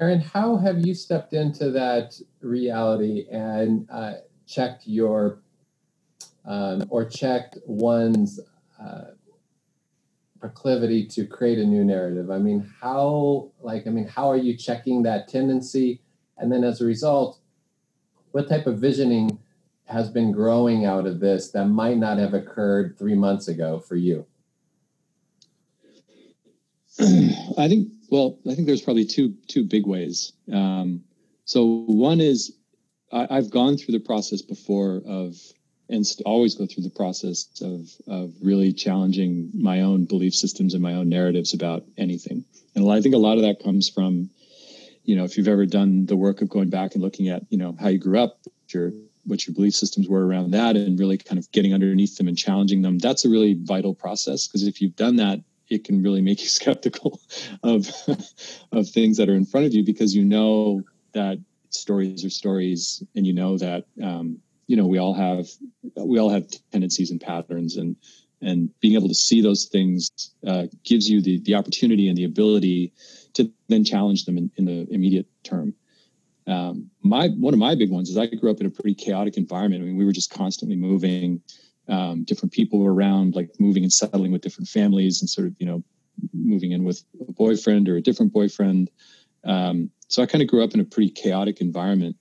Aaron, 0.00 0.20
how 0.20 0.56
have 0.56 0.84
you 0.84 0.92
stepped 0.92 1.32
into 1.32 1.70
that 1.70 2.20
reality 2.40 3.26
and 3.30 3.88
uh, 3.90 4.14
checked 4.46 4.88
your 4.88 5.38
um, 6.44 6.84
or 6.90 7.04
checked 7.04 7.56
one's 7.64 8.40
uh, 8.82 9.12
proclivity 10.40 11.06
to 11.06 11.26
create 11.26 11.58
a 11.58 11.64
new 11.64 11.82
narrative 11.82 12.30
i 12.30 12.36
mean 12.36 12.70
how 12.82 13.50
like 13.62 13.86
i 13.86 13.90
mean 13.90 14.06
how 14.06 14.30
are 14.30 14.36
you 14.36 14.54
checking 14.54 15.02
that 15.02 15.26
tendency 15.26 16.02
and 16.36 16.52
then 16.52 16.62
as 16.62 16.82
a 16.82 16.84
result 16.84 17.38
what 18.32 18.46
type 18.46 18.66
of 18.66 18.78
visioning 18.78 19.38
has 19.86 20.08
been 20.08 20.32
growing 20.32 20.84
out 20.84 21.06
of 21.06 21.20
this 21.20 21.50
that 21.50 21.66
might 21.66 21.98
not 21.98 22.18
have 22.18 22.34
occurred 22.34 22.96
three 22.98 23.14
months 23.14 23.48
ago 23.48 23.78
for 23.78 23.96
you 23.96 24.26
i 27.58 27.68
think 27.68 27.88
well 28.10 28.38
i 28.48 28.54
think 28.54 28.66
there's 28.66 28.82
probably 28.82 29.04
two 29.04 29.34
two 29.48 29.64
big 29.64 29.86
ways 29.86 30.32
um, 30.52 31.02
so 31.44 31.84
one 31.86 32.20
is 32.20 32.56
I, 33.14 33.36
have 33.36 33.50
gone 33.50 33.76
through 33.76 33.92
the 33.92 34.04
process 34.04 34.42
before 34.42 35.02
of, 35.06 35.36
and 35.88 36.04
always 36.24 36.54
go 36.54 36.66
through 36.66 36.82
the 36.82 36.90
process 36.90 37.46
of 37.60 37.90
of 38.08 38.32
really 38.42 38.72
challenging 38.72 39.50
my 39.54 39.82
own 39.82 40.06
belief 40.06 40.34
systems 40.34 40.74
and 40.74 40.82
my 40.82 40.94
own 40.94 41.08
narratives 41.08 41.54
about 41.54 41.84
anything. 41.96 42.44
And 42.74 42.90
I 42.90 43.00
think 43.00 43.14
a 43.14 43.18
lot 43.18 43.36
of 43.36 43.42
that 43.42 43.62
comes 43.62 43.88
from, 43.88 44.30
you 45.04 45.14
know, 45.14 45.24
if 45.24 45.36
you've 45.36 45.48
ever 45.48 45.66
done 45.66 46.06
the 46.06 46.16
work 46.16 46.42
of 46.42 46.48
going 46.48 46.70
back 46.70 46.94
and 46.94 47.02
looking 47.02 47.28
at, 47.28 47.42
you 47.50 47.58
know, 47.58 47.76
how 47.78 47.88
you 47.88 47.98
grew 47.98 48.18
up, 48.18 48.40
your 48.70 48.92
what 49.24 49.46
your 49.46 49.54
belief 49.54 49.74
systems 49.74 50.08
were 50.08 50.26
around 50.26 50.52
that, 50.52 50.76
and 50.76 50.98
really 50.98 51.18
kind 51.18 51.38
of 51.38 51.50
getting 51.52 51.74
underneath 51.74 52.16
them 52.16 52.28
and 52.28 52.36
challenging 52.36 52.82
them. 52.82 52.98
That's 52.98 53.24
a 53.24 53.28
really 53.28 53.58
vital 53.62 53.94
process 53.94 54.46
because 54.46 54.66
if 54.66 54.80
you've 54.80 54.96
done 54.96 55.16
that, 55.16 55.40
it 55.68 55.84
can 55.84 56.02
really 56.02 56.20
make 56.20 56.40
you 56.40 56.48
skeptical 56.60 57.20
of 57.62 57.90
of 58.72 58.88
things 58.88 59.16
that 59.16 59.28
are 59.28 59.34
in 59.34 59.46
front 59.46 59.66
of 59.66 59.74
you 59.74 59.84
because 59.84 60.14
you 60.14 60.24
know 60.24 60.82
that 61.12 61.38
stories 61.70 62.24
are 62.24 62.30
stories, 62.30 63.02
and 63.14 63.26
you 63.26 63.32
know 63.32 63.58
that 63.58 63.84
um, 64.02 64.38
you 64.66 64.76
know 64.76 64.86
we 64.86 64.98
all 64.98 65.14
have 65.14 65.48
we 65.96 66.18
all 66.18 66.30
have 66.30 66.46
tendencies 66.72 67.10
and 67.10 67.20
patterns, 67.20 67.76
and 67.76 67.96
and 68.40 68.70
being 68.80 68.94
able 68.94 69.08
to 69.08 69.14
see 69.14 69.40
those 69.40 69.66
things 69.66 70.10
uh, 70.46 70.66
gives 70.84 71.08
you 71.08 71.20
the 71.22 71.40
the 71.40 71.54
opportunity 71.54 72.08
and 72.08 72.16
the 72.16 72.24
ability 72.24 72.92
to 73.34 73.50
then 73.68 73.84
challenge 73.84 74.24
them 74.24 74.38
in, 74.38 74.50
in 74.56 74.64
the 74.64 74.86
immediate 74.90 75.26
term. 75.42 75.74
Um, 76.46 76.90
my 77.02 77.28
one 77.28 77.54
of 77.54 77.60
my 77.60 77.74
big 77.74 77.90
ones 77.90 78.10
is 78.10 78.18
I 78.18 78.26
grew 78.26 78.50
up 78.50 78.60
in 78.60 78.66
a 78.66 78.70
pretty 78.70 78.94
chaotic 78.94 79.36
environment. 79.36 79.82
I 79.82 79.86
mean, 79.86 79.96
we 79.96 80.04
were 80.04 80.12
just 80.12 80.30
constantly 80.30 80.76
moving. 80.76 81.40
Um, 81.88 82.24
different 82.24 82.52
people 82.52 82.80
were 82.80 82.94
around, 82.94 83.34
like 83.34 83.50
moving 83.58 83.82
and 83.82 83.92
settling 83.92 84.32
with 84.32 84.42
different 84.42 84.68
families, 84.68 85.20
and 85.20 85.28
sort 85.28 85.46
of 85.46 85.54
you 85.58 85.66
know 85.66 85.82
moving 86.32 86.72
in 86.72 86.84
with 86.84 87.02
a 87.26 87.32
boyfriend 87.32 87.88
or 87.88 87.96
a 87.96 88.02
different 88.02 88.32
boyfriend. 88.32 88.90
Um, 89.44 89.90
so 90.08 90.22
I 90.22 90.26
kind 90.26 90.42
of 90.42 90.48
grew 90.48 90.62
up 90.62 90.74
in 90.74 90.80
a 90.80 90.84
pretty 90.84 91.10
chaotic 91.10 91.60
environment. 91.60 92.16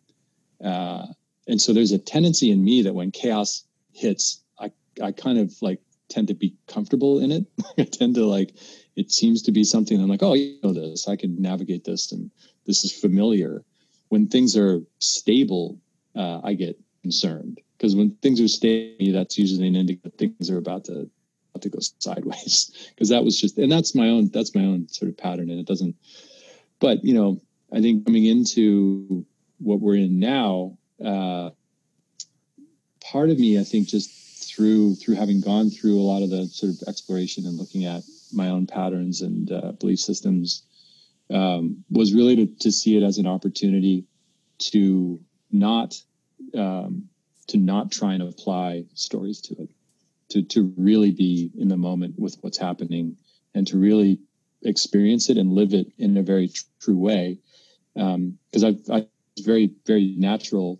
Uh, 0.63 1.08
and 1.48 1.62
so 1.62 1.74
there's 1.74 1.92
a 1.92 2.00
tendency 2.00 2.51
in 2.51 2.63
me 2.63 2.82
that 2.82 2.96
when 2.96 3.12
chaos 3.12 3.65
hits, 3.92 4.42
I 4.60 4.72
I 5.01 5.12
kind 5.12 5.38
of 5.38 5.53
like 5.62 5.82
tend 6.10 6.27
to 6.30 6.34
be 6.34 6.56
comfortable 6.68 7.20
in 7.20 7.32
it. 7.32 7.46
I 7.77 7.84
tend 7.84 8.15
to 8.15 8.25
like 8.25 8.53
it 8.96 9.12
seems 9.12 9.42
to 9.44 9.51
be 9.51 9.63
something 9.63 10.00
I'm 10.00 10.08
like, 10.08 10.24
oh, 10.24 10.34
you 10.34 10.60
know 10.63 10.74
this, 10.74 11.08
I 11.08 11.15
can 11.15 11.42
navigate 11.42 11.84
this, 11.84 12.12
and 12.12 12.32
this 12.65 12.84
is 12.84 12.92
familiar. 12.92 13.63
When 14.13 14.27
things 14.27 14.55
are 14.55 14.79
stable, 15.00 15.79
uh, 16.15 16.39
I 16.43 16.53
get 16.53 16.79
concerned 17.01 17.60
because 17.75 17.96
when 17.96 18.12
things 18.22 18.39
are 18.39 18.48
stable, 18.48 19.12
that's 19.12 19.39
usually 19.39 19.67
an 19.67 19.75
indicator 19.75 20.15
things 20.15 20.51
are 20.51 20.60
about 20.60 20.86
to 20.86 21.10
about 21.50 21.63
to 21.63 21.70
go 21.70 21.79
sideways. 21.98 22.72
Because 22.93 23.10
that 23.10 23.24
was 23.24 23.41
just, 23.41 23.58
and 23.58 23.72
that's 23.72 23.96
my 23.96 24.10
own 24.10 24.29
that's 24.29 24.53
my 24.53 24.65
own 24.65 24.88
sort 24.88 25.10
of 25.10 25.17
pattern, 25.17 25.50
and 25.50 25.60
it 25.60 25.65
doesn't. 25.65 25.96
But 26.79 27.03
you 27.03 27.15
know, 27.15 27.41
I 27.72 27.82
think 27.82 28.05
coming 28.05 28.25
into 28.25 29.25
what 29.58 29.79
we're 29.79 29.96
in 29.96 30.20
now, 30.20 30.77
uh, 31.03 31.50
part 33.01 33.32
of 33.32 33.39
me, 33.39 33.60
I 33.60 33.63
think, 33.63 33.88
just 33.88 34.12
through 34.48 34.93
through 34.93 35.15
having 35.15 35.41
gone 35.41 35.72
through 35.72 36.00
a 36.00 36.05
lot 36.12 36.22
of 36.22 36.29
the 36.29 36.46
sort 36.46 36.72
of 36.72 36.88
exploration 36.88 37.48
and 37.48 37.58
looking 37.58 37.86
at 37.86 38.03
my 38.32 38.50
own 38.50 38.67
patterns 38.67 39.22
and 39.22 39.51
uh, 39.51 39.72
belief 39.72 40.00
systems 40.00 40.62
um, 41.33 41.83
was 41.89 42.13
really 42.13 42.35
to, 42.35 42.45
to 42.59 42.71
see 42.71 42.95
it 42.95 43.03
as 43.03 43.17
an 43.17 43.27
opportunity 43.27 44.05
to 44.59 45.19
not 45.51 45.95
um, 46.55 47.09
to 47.47 47.57
not 47.57 47.91
try 47.91 48.13
and 48.13 48.23
apply 48.23 48.85
stories 48.93 49.41
to 49.41 49.55
it 49.63 49.69
to 50.29 50.43
to 50.43 50.73
really 50.77 51.11
be 51.11 51.51
in 51.57 51.67
the 51.67 51.77
moment 51.77 52.17
with 52.17 52.37
what's 52.41 52.57
happening 52.57 53.17
and 53.55 53.67
to 53.67 53.77
really 53.77 54.19
experience 54.63 55.29
it 55.29 55.37
and 55.37 55.51
live 55.51 55.73
it 55.73 55.87
in 55.97 56.15
a 56.17 56.23
very 56.23 56.47
tr- 56.47 56.63
true 56.79 56.97
way 56.97 57.37
because 57.95 58.63
um, 58.63 58.79
I, 58.91 59.05
it's 59.35 59.45
very 59.45 59.71
very 59.85 60.15
natural 60.17 60.79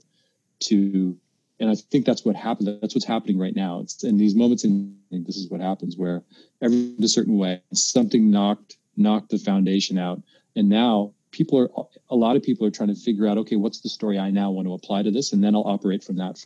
to 0.62 1.18
and 1.60 1.70
I 1.70 1.76
think 1.76 2.06
that's 2.06 2.26
what 2.26 2.36
happened. 2.36 2.80
That's 2.82 2.94
what's 2.94 3.06
happening 3.06 3.40
right 3.40 3.56
now. 3.56 3.80
It's 3.80 4.04
in 4.04 4.18
these 4.18 4.36
moments, 4.36 4.66
and 4.66 4.98
this 5.12 5.38
is 5.38 5.50
what 5.50 5.62
happens 5.62 5.96
where 5.96 6.22
every 6.62 6.94
a 7.02 7.08
certain 7.08 7.38
way, 7.38 7.62
something 7.74 8.30
knocked 8.30 8.76
knocked 8.98 9.30
the 9.30 9.38
foundation 9.38 9.98
out, 9.98 10.22
and 10.56 10.70
now 10.70 11.14
people 11.32 11.60
are 11.60 11.70
a 12.10 12.16
lot 12.16 12.36
of 12.36 12.44
people 12.44 12.66
are 12.66 12.72
trying 12.72 12.90
to 12.90 12.96
figure 12.96 13.28
out, 13.28 13.38
okay, 13.40 13.56
what's 13.56 13.82
the 13.82 13.90
story 13.90 14.20
I 14.20 14.30
now 14.32 14.52
want 14.52 14.68
to 14.68 14.74
apply 14.74 15.04
to 15.04 15.12
this, 15.12 15.34
and 15.34 15.44
then 15.44 15.56
I'll 15.56 15.68
operate 15.68 16.04
from 16.04 16.18
that 16.18 16.46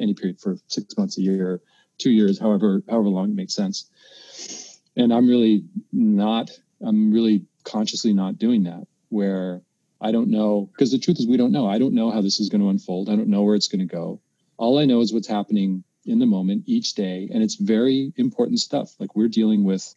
any 0.00 0.14
period 0.14 0.40
for 0.40 0.56
six 0.68 0.96
months, 0.96 1.18
a 1.18 1.22
year, 1.22 1.60
two 1.98 2.10
years, 2.10 2.38
however 2.38 2.82
however 2.88 3.08
long 3.08 3.30
it 3.30 3.36
makes 3.36 3.54
sense. 3.54 3.90
And 4.96 5.12
I'm 5.12 5.28
really 5.28 5.64
not. 5.92 6.50
I'm 6.80 7.12
really 7.12 7.44
consciously 7.64 8.12
not 8.12 8.38
doing 8.38 8.64
that. 8.64 8.86
Where 9.08 9.62
I 10.00 10.12
don't 10.12 10.30
know 10.30 10.68
because 10.72 10.92
the 10.92 10.98
truth 10.98 11.18
is 11.18 11.26
we 11.26 11.36
don't 11.36 11.52
know. 11.52 11.66
I 11.66 11.78
don't 11.78 11.94
know 11.94 12.10
how 12.10 12.20
this 12.20 12.40
is 12.40 12.48
going 12.48 12.60
to 12.60 12.68
unfold. 12.68 13.08
I 13.08 13.16
don't 13.16 13.28
know 13.28 13.42
where 13.42 13.54
it's 13.54 13.68
going 13.68 13.86
to 13.86 13.92
go 13.92 14.20
all 14.58 14.78
I 14.78 14.84
know 14.84 15.00
is 15.00 15.14
what's 15.14 15.28
happening 15.28 15.84
in 16.04 16.18
the 16.18 16.26
moment 16.26 16.64
each 16.66 16.94
day. 16.94 17.30
And 17.32 17.42
it's 17.42 17.54
very 17.54 18.12
important 18.16 18.58
stuff. 18.58 18.92
Like 18.98 19.16
we're 19.16 19.28
dealing 19.28 19.64
with 19.64 19.94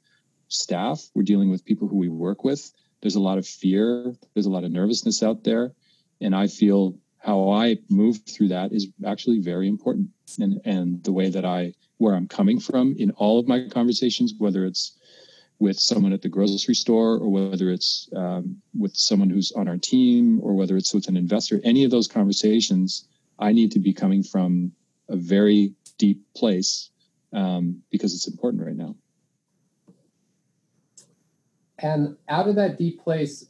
staff, 0.48 1.04
we're 1.14 1.24
dealing 1.24 1.50
with 1.50 1.66
people 1.66 1.88
who 1.88 1.98
we 1.98 2.10
work 2.10 2.44
with. 2.44 2.72
There's 3.02 3.16
a 3.16 3.20
lot 3.22 3.38
of 3.38 3.48
fear, 3.48 4.16
there's 4.34 4.46
a 4.46 4.52
lot 4.52 4.64
of 4.64 4.72
nervousness 4.72 5.24
out 5.24 5.44
there. 5.44 5.74
And 6.20 6.36
I 6.36 6.48
feel 6.48 6.96
how 7.18 7.52
I 7.52 7.78
move 7.90 8.20
through 8.28 8.50
that 8.50 8.72
is 8.72 8.88
actually 9.06 9.40
very 9.40 9.68
important. 9.68 10.10
And, 10.40 10.62
and 10.66 11.04
the 11.04 11.12
way 11.12 11.30
that 11.30 11.46
I, 11.46 11.74
where 11.98 12.16
I'm 12.16 12.28
coming 12.28 12.60
from 12.60 12.96
in 12.98 13.12
all 13.12 13.40
of 13.40 13.48
my 13.48 13.68
conversations, 13.70 14.34
whether 14.38 14.66
it's 14.66 14.98
with 15.60 15.78
someone 15.78 16.12
at 16.12 16.24
the 16.24 16.30
grocery 16.30 16.74
store 16.74 17.18
or 17.18 17.30
whether 17.30 17.70
it's 17.70 18.10
um, 18.16 18.58
with 18.78 18.96
someone 18.96 19.30
who's 19.30 19.52
on 19.52 19.68
our 19.68 19.78
team 19.78 20.40
or 20.42 20.56
whether 20.56 20.76
it's 20.76 20.94
with 20.94 21.08
an 21.08 21.16
investor, 21.16 21.62
any 21.64 21.84
of 21.84 21.92
those 21.92 22.08
conversations 22.08 23.08
I 23.38 23.52
need 23.52 23.72
to 23.72 23.80
be 23.80 23.94
coming 23.94 24.24
from 24.24 24.72
a 25.08 25.16
very 25.16 25.74
deep 26.00 26.22
place 26.36 26.90
um, 27.34 27.82
because 27.92 28.14
it's 28.16 28.28
important 28.28 28.66
right 28.66 28.76
now. 28.76 28.96
And 31.82 32.18
out 32.30 32.48
of 32.48 32.56
that 32.56 32.78
deep 32.78 33.02
place, 33.02 33.48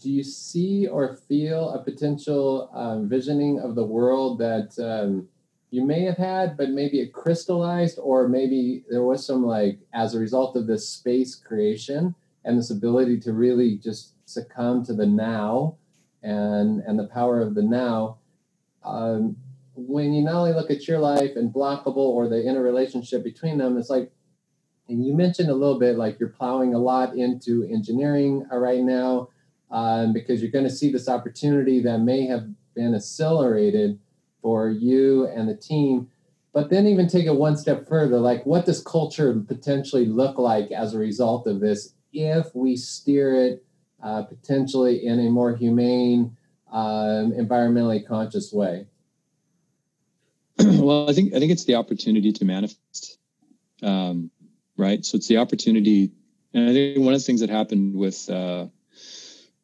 do 0.00 0.10
you 0.10 0.22
see 0.22 0.86
or 0.86 1.16
feel 1.28 1.70
a 1.70 1.82
potential 1.82 2.70
um, 2.74 3.08
visioning 3.08 3.60
of 3.60 3.74
the 3.74 3.84
world 3.84 4.38
that 4.38 4.78
um, 4.78 5.28
you 5.70 5.84
may 5.84 6.04
have 6.04 6.16
had, 6.16 6.56
but 6.56 6.70
maybe 6.70 7.00
it 7.00 7.12
crystallized, 7.12 7.98
or 8.00 8.28
maybe 8.28 8.84
there 8.88 9.02
was 9.02 9.26
some 9.26 9.44
like 9.44 9.80
as 9.92 10.14
a 10.14 10.18
result 10.18 10.56
of 10.56 10.66
this 10.66 10.88
space 10.88 11.34
creation 11.34 12.14
and 12.44 12.56
this 12.56 12.70
ability 12.70 13.18
to 13.20 13.32
really 13.32 13.76
just 13.76 14.12
succumb 14.26 14.84
to 14.84 14.94
the 14.94 15.06
now 15.06 15.76
and 16.22 16.80
and 16.86 16.98
the 16.98 17.08
power 17.08 17.42
of 17.42 17.54
the 17.54 17.62
now 17.62 18.16
um, 18.84 19.36
when 19.74 20.12
you 20.12 20.22
not 20.22 20.34
only 20.34 20.52
look 20.52 20.70
at 20.70 20.86
your 20.86 20.98
life 20.98 21.36
and 21.36 21.52
blokable 21.52 21.96
or 21.96 22.28
the 22.28 22.46
interrelationship 22.46 23.24
between 23.24 23.58
them, 23.58 23.76
it's 23.76 23.90
like, 23.90 24.12
and 24.88 25.04
you 25.04 25.14
mentioned 25.14 25.50
a 25.50 25.54
little 25.54 25.78
bit 25.78 25.96
like 25.96 26.18
you're 26.20 26.28
plowing 26.28 26.74
a 26.74 26.78
lot 26.78 27.14
into 27.16 27.64
engineering 27.64 28.46
uh, 28.52 28.56
right 28.56 28.80
now 28.80 29.28
um, 29.70 30.12
because 30.12 30.42
you're 30.42 30.50
going 30.50 30.64
to 30.64 30.70
see 30.70 30.92
this 30.92 31.08
opportunity 31.08 31.80
that 31.82 31.98
may 31.98 32.26
have 32.26 32.46
been 32.74 32.94
accelerated 32.94 33.98
for 34.42 34.68
you 34.68 35.26
and 35.26 35.48
the 35.48 35.56
team. 35.56 36.08
But 36.52 36.70
then 36.70 36.86
even 36.86 37.08
take 37.08 37.26
it 37.26 37.34
one 37.34 37.56
step 37.56 37.88
further, 37.88 38.18
like 38.18 38.46
what 38.46 38.66
does 38.66 38.82
culture 38.82 39.34
potentially 39.46 40.06
look 40.06 40.38
like 40.38 40.70
as 40.70 40.94
a 40.94 40.98
result 40.98 41.46
of 41.46 41.60
this 41.60 41.94
if 42.12 42.54
we 42.54 42.76
steer 42.76 43.34
it 43.34 43.64
uh, 44.02 44.22
potentially 44.22 45.04
in 45.04 45.18
a 45.18 45.30
more 45.30 45.56
humane, 45.56 46.36
um, 46.70 47.32
environmentally 47.32 48.06
conscious 48.06 48.52
way? 48.52 48.86
well, 50.58 51.10
I 51.10 51.12
think 51.12 51.34
I 51.34 51.40
think 51.40 51.50
it's 51.50 51.64
the 51.64 51.74
opportunity 51.74 52.32
to 52.32 52.44
manifest, 52.44 53.18
um, 53.82 54.30
right? 54.76 55.04
So 55.04 55.16
it's 55.16 55.28
the 55.28 55.38
opportunity, 55.38 56.10
and 56.52 56.68
I 56.68 56.72
think 56.72 56.98
one 56.98 57.14
of 57.14 57.20
the 57.20 57.24
things 57.24 57.40
that 57.40 57.50
happened 57.50 57.94
with 57.94 58.28
uh, 58.30 58.66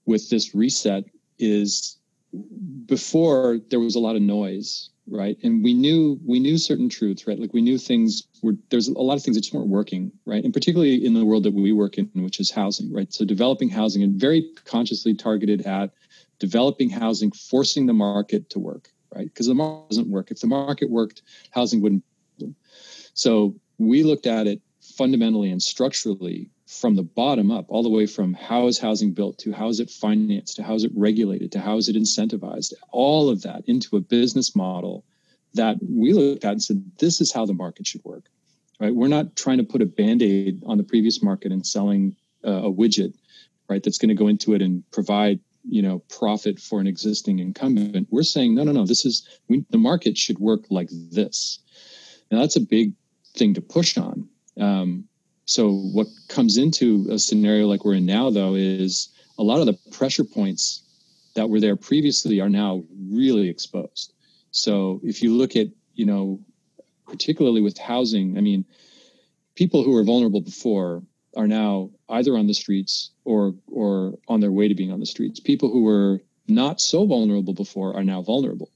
with 0.07 0.29
this 0.31 0.55
reset 0.55 1.05
is 1.39 1.99
before 2.87 3.59
there 3.71 3.81
was 3.81 3.97
a 3.97 4.01
lot 4.01 4.17
of 4.17 4.23
noise, 4.23 4.91
right? 5.09 5.37
And 5.43 5.65
we 5.65 5.75
knew 5.75 6.19
we 6.25 6.39
knew 6.39 6.59
certain 6.59 6.89
truths, 6.89 7.27
right? 7.27 7.39
Like 7.39 7.53
we 7.53 7.63
knew 7.63 7.79
things 7.79 8.23
were 8.43 8.55
there's 8.71 8.89
a 8.89 8.93
lot 8.93 9.17
of 9.17 9.23
things 9.23 9.37
that 9.37 9.43
just 9.43 9.55
weren't 9.55 9.69
working, 9.69 10.13
right? 10.27 10.45
And 10.45 10.53
particularly 10.53 11.05
in 11.05 11.15
the 11.15 11.25
world 11.25 11.45
that 11.45 11.55
we 11.55 11.73
work 11.73 11.99
in, 11.99 12.11
which 12.15 12.41
is 12.41 12.51
housing, 12.51 12.93
right? 12.93 13.13
So 13.13 13.25
developing 13.25 13.69
housing 13.69 14.03
and 14.03 14.15
very 14.21 14.51
consciously 14.65 15.15
targeted 15.15 15.63
at 15.63 15.91
developing 16.39 16.89
housing, 16.89 17.33
forcing 17.33 17.87
the 17.87 17.93
market 17.93 18.49
to 18.51 18.59
work, 18.59 18.89
right? 19.15 19.27
Because 19.27 19.47
the 19.47 19.55
market 19.55 19.91
doesn't 19.91 20.09
work. 20.09 20.31
If 20.31 20.41
the 20.41 20.47
market 20.47 20.91
worked, 20.91 21.23
housing 21.51 21.83
wouldn't. 21.83 22.05
So 23.13 23.55
we 23.79 24.03
looked 24.03 24.27
at 24.27 24.47
it 24.47 24.63
fundamentally 25.01 25.51
and 25.51 25.63
structurally 25.63 26.51
from 26.67 26.95
the 26.95 27.03
bottom 27.03 27.51
up, 27.51 27.65
all 27.71 27.83
the 27.83 27.89
way 27.89 28.05
from 28.05 28.35
how 28.35 28.67
is 28.67 28.79
housing 28.79 29.13
built 29.13 29.39
to 29.39 29.51
how 29.51 29.67
is 29.67 29.81
it 29.81 29.89
financed 29.89 30.57
to 30.57 30.63
how 30.63 30.75
is 30.75 30.85
it 30.85 30.93
regulated 30.95 31.51
to 31.51 31.59
how 31.59 31.79
is 31.79 31.89
it 31.89 31.97
incentivized, 31.97 32.75
all 32.93 33.31
of 33.31 33.41
that 33.41 33.63
into 33.67 33.97
a 33.97 34.01
business 34.01 34.55
model 34.55 35.03
that 35.55 35.79
we 35.81 36.13
looked 36.13 36.45
at 36.45 36.53
and 36.53 36.63
said, 36.63 36.85
this 36.99 37.23
is 37.23 37.33
how 37.33 37.47
the 37.47 37.55
market 37.55 37.87
should 37.87 38.05
work, 38.05 38.25
right? 38.79 38.95
We're 38.95 39.09
not 39.09 39.37
trying 39.37 39.57
to 39.57 39.65
put 39.65 39.81
a 39.81 39.87
band 39.87 40.21
aid 40.21 40.63
on 40.67 40.77
the 40.77 40.85
previous 40.85 41.23
market 41.23 41.51
and 41.51 41.67
selling 41.67 42.15
uh, 42.47 42.65
a 42.69 42.71
widget, 42.71 43.15
right? 43.71 43.83
That's 43.83 43.97
going 43.97 44.11
to 44.11 44.23
go 44.23 44.29
into 44.29 44.53
it 44.53 44.61
and 44.61 44.85
provide 44.91 45.41
you 45.67 45.81
know 45.81 46.01
profit 46.11 46.59
for 46.59 46.79
an 46.81 46.87
existing 46.87 47.39
incumbent 47.39 48.07
we're 48.11 48.23
saying 48.23 48.55
no 48.55 48.65
no 48.65 48.73
no 48.73 48.87
this 48.87 49.05
is 49.05 49.29
we, 49.49 49.63
the 49.69 49.77
market 49.77 50.17
should 50.17 50.39
work 50.39 50.65
like 50.71 50.89
this 50.91 51.59
now 52.31 52.39
that's 52.41 52.57
a 52.57 52.61
big 52.61 52.95
thing 53.37 53.53
to 53.53 53.61
push 53.61 53.99
on 53.99 54.27
um, 54.61 55.05
so 55.45 55.73
what 55.73 56.07
comes 56.29 56.57
into 56.57 57.09
a 57.11 57.19
scenario 57.19 57.67
like 57.67 57.85
we're 57.85 57.95
in 57.95 58.07
now 58.07 58.31
though 58.31 58.55
is 58.55 59.09
a 59.39 59.43
lot 59.43 59.61
of 59.61 59.67
the 59.67 59.79
pressure 59.91 60.25
points 60.25 60.83
that 61.35 61.49
were 61.49 61.61
there 61.61 61.77
previously 61.77 62.41
are 62.41 62.49
now 62.49 62.83
really 63.11 63.49
exposed 63.49 64.13
so 64.51 65.01
if 65.03 65.23
you 65.23 65.35
look 65.35 65.57
at 65.57 65.69
you 65.95 66.07
know 66.07 66.41
particularly 67.07 67.61
with 67.61 67.79
housing 67.79 68.37
i 68.39 68.41
mean 68.41 68.65
people 69.55 69.83
who 69.83 69.93
were 69.93 70.05
vulnerable 70.05 70.41
before 70.41 71.03
are 71.37 71.47
now 71.47 71.91
either 72.09 72.37
on 72.37 72.47
the 72.47 72.55
streets 72.55 73.11
or 73.25 73.55
or 73.67 74.19
on 74.29 74.41
their 74.41 74.53
way 74.53 74.69
to 74.69 74.75
being 74.75 74.93
on 74.93 75.01
the 75.01 75.07
streets. 75.07 75.41
People 75.41 75.71
who 75.71 75.83
were 75.83 76.21
not 76.49 76.81
so 76.81 77.07
vulnerable 77.07 77.55
before 77.55 77.95
are 77.97 78.05
now 78.05 78.23
vulnerable. 78.23 78.71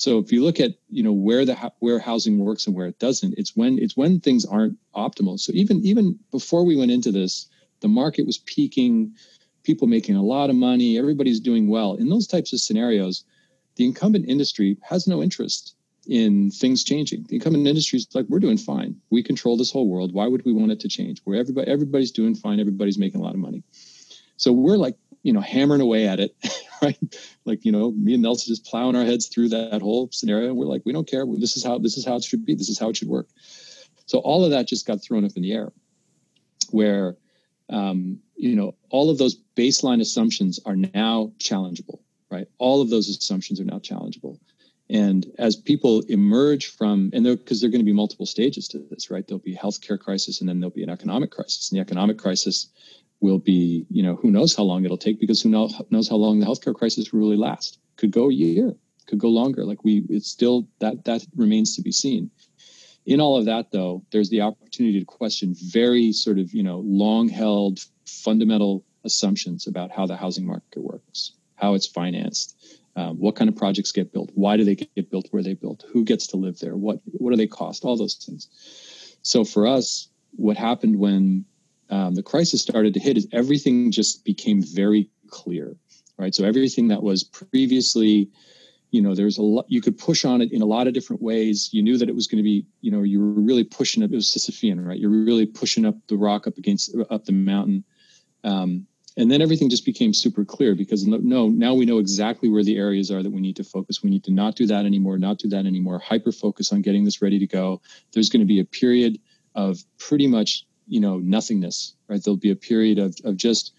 So 0.00 0.18
if 0.18 0.32
you 0.32 0.42
look 0.42 0.60
at 0.60 0.72
you 0.88 1.02
know 1.02 1.12
where 1.12 1.44
the 1.44 1.54
where 1.80 1.98
housing 1.98 2.38
works 2.38 2.66
and 2.66 2.74
where 2.74 2.86
it 2.86 2.98
doesn't, 2.98 3.34
it's 3.36 3.54
when 3.54 3.78
it's 3.78 3.98
when 3.98 4.18
things 4.18 4.46
aren't 4.46 4.78
optimal. 4.94 5.38
So 5.38 5.52
even 5.54 5.84
even 5.84 6.18
before 6.30 6.64
we 6.64 6.74
went 6.74 6.90
into 6.90 7.12
this, 7.12 7.46
the 7.80 7.88
market 7.88 8.24
was 8.24 8.38
peaking, 8.38 9.14
people 9.62 9.86
making 9.86 10.16
a 10.16 10.22
lot 10.22 10.48
of 10.48 10.56
money, 10.56 10.96
everybody's 10.96 11.38
doing 11.38 11.68
well. 11.68 11.96
In 11.96 12.08
those 12.08 12.26
types 12.26 12.54
of 12.54 12.60
scenarios, 12.60 13.24
the 13.76 13.84
incumbent 13.84 14.26
industry 14.26 14.78
has 14.88 15.06
no 15.06 15.22
interest 15.22 15.74
in 16.06 16.50
things 16.50 16.82
changing. 16.82 17.26
The 17.28 17.36
incumbent 17.36 17.66
industry 17.66 17.98
is 17.98 18.08
like, 18.14 18.24
we're 18.30 18.38
doing 18.38 18.56
fine. 18.56 18.96
We 19.10 19.22
control 19.22 19.58
this 19.58 19.70
whole 19.70 19.86
world. 19.86 20.14
Why 20.14 20.28
would 20.28 20.46
we 20.46 20.54
want 20.54 20.72
it 20.72 20.80
to 20.80 20.88
change? 20.88 21.20
Where 21.24 21.38
everybody 21.38 21.70
everybody's 21.70 22.10
doing 22.10 22.34
fine, 22.34 22.58
everybody's 22.58 22.96
making 22.96 23.20
a 23.20 23.22
lot 23.22 23.34
of 23.34 23.40
money. 23.40 23.64
So 24.38 24.50
we're 24.50 24.78
like, 24.78 24.96
you 25.22 25.32
know, 25.32 25.40
hammering 25.40 25.80
away 25.80 26.06
at 26.06 26.20
it, 26.20 26.34
right? 26.82 26.98
Like, 27.44 27.64
you 27.64 27.72
know, 27.72 27.90
me 27.92 28.14
and 28.14 28.22
Nelson 28.22 28.52
just 28.52 28.64
plowing 28.64 28.96
our 28.96 29.04
heads 29.04 29.26
through 29.26 29.50
that 29.50 29.82
whole 29.82 30.08
scenario. 30.12 30.48
And 30.48 30.56
we're 30.56 30.66
like, 30.66 30.82
we 30.84 30.92
don't 30.92 31.08
care. 31.08 31.24
This 31.26 31.56
is 31.56 31.64
how 31.64 31.78
this 31.78 31.96
is 31.96 32.06
how 32.06 32.16
it 32.16 32.24
should 32.24 32.44
be. 32.44 32.54
This 32.54 32.68
is 32.68 32.78
how 32.78 32.88
it 32.88 32.96
should 32.96 33.08
work. 33.08 33.28
So 34.06 34.18
all 34.18 34.44
of 34.44 34.50
that 34.50 34.66
just 34.66 34.86
got 34.86 35.02
thrown 35.02 35.24
up 35.24 35.32
in 35.36 35.42
the 35.42 35.52
air 35.52 35.72
where 36.70 37.16
um, 37.68 38.18
you 38.36 38.56
know 38.56 38.74
all 38.90 39.10
of 39.10 39.18
those 39.18 39.36
baseline 39.56 40.00
assumptions 40.00 40.58
are 40.64 40.76
now 40.76 41.32
challengeable 41.38 42.00
right 42.30 42.48
all 42.58 42.80
of 42.80 42.90
those 42.90 43.08
assumptions 43.08 43.60
are 43.60 43.64
now 43.64 43.78
challengeable 43.78 44.38
and 44.88 45.26
as 45.38 45.54
people 45.54 46.00
emerge 46.08 46.66
from 46.66 47.10
and 47.12 47.24
because 47.24 47.60
there 47.60 47.68
are 47.68 47.70
going 47.70 47.80
to 47.80 47.84
be 47.84 47.92
multiple 47.92 48.26
stages 48.26 48.66
to 48.68 48.78
this 48.90 49.10
right 49.10 49.26
there'll 49.26 49.38
be 49.38 49.54
healthcare 49.54 49.98
crisis 49.98 50.40
and 50.40 50.48
then 50.48 50.60
there'll 50.60 50.74
be 50.74 50.82
an 50.82 50.90
economic 50.90 51.30
crisis 51.30 51.70
and 51.70 51.78
the 51.78 51.82
economic 51.82 52.18
crisis 52.18 52.68
will 53.20 53.38
be 53.38 53.86
you 53.90 54.02
know 54.02 54.16
who 54.16 54.30
knows 54.30 54.54
how 54.56 54.62
long 54.62 54.84
it'll 54.84 54.96
take 54.96 55.20
because 55.20 55.42
who 55.42 55.48
knows 55.48 56.08
how 56.08 56.16
long 56.16 56.40
the 56.40 56.46
healthcare 56.46 56.74
crisis 56.74 57.12
will 57.12 57.20
really 57.20 57.36
last. 57.36 57.78
Could 57.96 58.10
go 58.10 58.30
a 58.30 58.32
year 58.32 58.74
could 59.10 59.18
go 59.18 59.28
longer. 59.28 59.64
Like 59.64 59.84
we 59.84 60.04
it's 60.08 60.30
still 60.30 60.66
that 60.78 61.04
that 61.04 61.26
remains 61.36 61.76
to 61.76 61.82
be 61.82 61.92
seen. 61.92 62.30
In 63.04 63.20
all 63.20 63.36
of 63.36 63.44
that 63.46 63.72
though 63.72 64.04
there's 64.12 64.30
the 64.30 64.40
opportunity 64.40 65.00
to 65.00 65.04
question 65.04 65.54
very 65.54 66.12
sort 66.12 66.38
of 66.38 66.54
you 66.54 66.62
know 66.62 66.78
long 66.78 67.28
held 67.28 67.80
fundamental 68.06 68.84
assumptions 69.04 69.66
about 69.66 69.90
how 69.90 70.06
the 70.06 70.16
housing 70.16 70.46
market 70.46 70.82
works 70.82 71.32
how 71.56 71.74
it's 71.74 71.86
financed 71.86 72.54
um, 72.96 73.16
what 73.16 73.34
kind 73.34 73.48
of 73.48 73.56
projects 73.56 73.92
get 73.92 74.12
built 74.12 74.30
why 74.34 74.58
do 74.58 74.64
they 74.64 74.74
get 74.74 75.10
built 75.10 75.26
where 75.30 75.42
they 75.42 75.54
built 75.54 75.84
who 75.90 76.04
gets 76.04 76.26
to 76.26 76.36
live 76.36 76.58
there 76.58 76.76
what 76.76 77.00
what 77.12 77.30
do 77.30 77.36
they 77.36 77.46
cost 77.46 77.84
all 77.84 77.96
those 77.96 78.14
things. 78.14 78.48
So 79.22 79.44
for 79.44 79.66
us 79.66 80.08
what 80.36 80.56
happened 80.56 80.98
when 80.98 81.46
um, 81.90 82.14
the 82.14 82.22
crisis 82.22 82.62
started 82.62 82.94
to 82.94 83.00
hit 83.00 83.16
is 83.16 83.26
everything 83.32 83.90
just 83.90 84.24
became 84.24 84.62
very 84.62 85.08
clear 85.28 85.76
right? 86.20 86.34
So 86.34 86.44
everything 86.44 86.88
that 86.88 87.02
was 87.02 87.24
previously 87.24 88.28
you 88.90 89.00
know 89.00 89.14
there's 89.14 89.38
a 89.38 89.42
lot 89.42 89.66
you 89.68 89.80
could 89.80 89.96
push 89.96 90.24
on 90.24 90.40
it 90.42 90.50
in 90.52 90.62
a 90.62 90.66
lot 90.66 90.86
of 90.86 90.94
different 90.94 91.22
ways. 91.22 91.70
You 91.72 91.82
knew 91.82 91.96
that 91.96 92.08
it 92.08 92.14
was 92.14 92.26
going 92.26 92.38
to 92.38 92.44
be 92.44 92.66
you 92.80 92.90
know 92.90 93.02
you 93.02 93.20
were 93.20 93.40
really 93.40 93.64
pushing 93.64 94.02
it 94.02 94.12
it 94.12 94.14
was 94.14 94.30
sisyphean 94.30 94.84
right? 94.84 94.98
You're 94.98 95.10
really 95.10 95.46
pushing 95.46 95.86
up 95.86 95.96
the 96.08 96.16
rock 96.16 96.46
up 96.46 96.58
against 96.58 96.94
up 97.10 97.24
the 97.24 97.32
mountain. 97.32 97.84
Um, 98.44 98.86
and 99.16 99.30
then 99.30 99.42
everything 99.42 99.68
just 99.68 99.84
became 99.84 100.14
super 100.14 100.44
clear 100.44 100.74
because 100.74 101.06
no 101.06 101.48
now 101.48 101.74
we 101.74 101.86
know 101.86 101.98
exactly 101.98 102.48
where 102.48 102.64
the 102.64 102.76
areas 102.76 103.10
are 103.10 103.22
that 103.22 103.30
we 103.30 103.40
need 103.40 103.56
to 103.56 103.64
focus. 103.64 104.02
We 104.02 104.10
need 104.10 104.24
to 104.24 104.32
not 104.32 104.56
do 104.56 104.66
that 104.66 104.84
anymore 104.84 105.18
not 105.18 105.38
do 105.38 105.48
that 105.48 105.66
anymore. 105.66 106.00
Hyper 106.00 106.32
focus 106.32 106.72
on 106.72 106.82
getting 106.82 107.04
this 107.04 107.22
ready 107.22 107.38
to 107.38 107.46
go. 107.46 107.80
There's 108.12 108.28
going 108.28 108.40
to 108.40 108.46
be 108.46 108.60
a 108.60 108.64
period 108.64 109.20
of 109.54 109.78
pretty 109.98 110.26
much 110.26 110.66
you 110.90 111.00
know 111.00 111.18
nothingness 111.18 111.94
right? 112.10 112.22
There'll 112.22 112.36
be 112.36 112.50
a 112.50 112.56
period 112.56 112.98
of, 112.98 113.16
of 113.24 113.36
just 113.36 113.72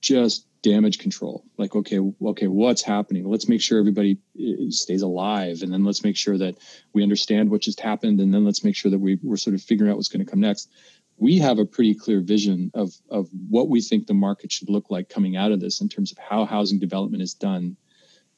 just 0.00 0.44
damage 0.62 0.98
control. 0.98 1.44
Like 1.56 1.74
okay 1.74 1.98
okay 1.98 2.46
what's 2.46 2.82
happening? 2.82 3.28
Let's 3.28 3.48
make 3.48 3.62
sure 3.62 3.78
everybody 3.78 4.18
uh, 4.38 4.70
stays 4.70 5.02
alive 5.02 5.62
and 5.62 5.72
then 5.72 5.84
let's 5.84 6.04
make 6.04 6.16
sure 6.16 6.38
that 6.38 6.56
we 6.92 7.02
understand 7.02 7.50
what 7.50 7.62
just 7.62 7.80
happened 7.80 8.20
and 8.20 8.32
then 8.32 8.44
let's 8.44 8.62
make 8.62 8.76
sure 8.76 8.90
that 8.90 8.98
we, 8.98 9.18
we're 9.22 9.36
sort 9.36 9.54
of 9.54 9.62
figuring 9.62 9.90
out 9.90 9.96
what's 9.96 10.08
going 10.08 10.24
to 10.24 10.30
come 10.30 10.40
next. 10.40 10.70
We 11.16 11.38
have 11.38 11.58
a 11.58 11.64
pretty 11.64 11.94
clear 11.94 12.20
vision 12.20 12.70
of 12.74 12.92
of 13.08 13.28
what 13.48 13.68
we 13.68 13.80
think 13.80 14.06
the 14.06 14.14
market 14.14 14.52
should 14.52 14.68
look 14.68 14.90
like 14.90 15.08
coming 15.08 15.36
out 15.36 15.52
of 15.52 15.60
this 15.60 15.80
in 15.80 15.88
terms 15.88 16.12
of 16.12 16.18
how 16.18 16.44
housing 16.44 16.78
development 16.78 17.22
is 17.22 17.34
done. 17.34 17.76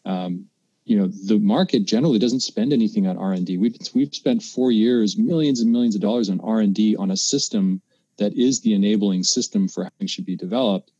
Um, 0.05 0.47
you 0.85 0.99
know 0.99 1.09
the 1.09 1.39
market 1.39 1.85
generally 1.85 2.19
doesn't 2.19 2.41
spend 2.41 2.73
anything 2.73 3.07
on 3.07 3.19
r&d 3.19 3.59
we've, 3.59 3.77
we've 3.95 4.15
spent 4.15 4.43
four 4.43 4.73
years 4.73 5.17
millions 5.17 5.61
and 5.61 5.71
millions 5.71 5.95
of 5.95 6.01
dollars 6.01 6.31
on 6.31 6.41
r&d 6.41 6.97
on 6.97 7.11
a 7.11 7.17
system 7.17 7.83
that 8.21 8.35
is 8.35 8.61
the 8.61 8.75
enabling 8.75 9.25
system 9.25 9.67
for 9.67 9.85
how 9.85 9.91
things 9.99 10.13
should 10.13 10.27
be 10.27 10.37
developed 10.37 10.93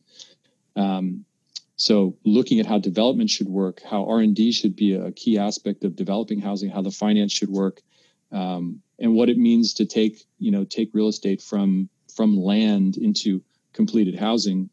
um, 0.75 1.25
so 1.81 2.15
looking 2.23 2.59
at 2.59 2.67
how 2.67 2.77
development 2.77 3.31
should 3.31 3.49
work, 3.49 3.81
how 3.81 4.07
R&D 4.07 4.51
should 4.51 4.75
be 4.75 4.93
a 4.93 5.11
key 5.11 5.39
aspect 5.39 5.83
of 5.83 5.95
developing 5.95 6.39
housing, 6.39 6.69
how 6.69 6.83
the 6.83 6.91
finance 6.91 7.33
should 7.33 7.49
work, 7.49 7.81
um, 8.31 8.83
and 8.99 9.15
what 9.15 9.29
it 9.29 9.37
means 9.39 9.73
to 9.73 9.85
take, 9.87 10.27
you 10.37 10.51
know, 10.51 10.63
take 10.63 10.93
real 10.93 11.07
estate 11.07 11.41
from 11.41 11.89
from 12.15 12.37
land 12.37 12.97
into 12.97 13.41
completed 13.73 14.15
housing. 14.19 14.69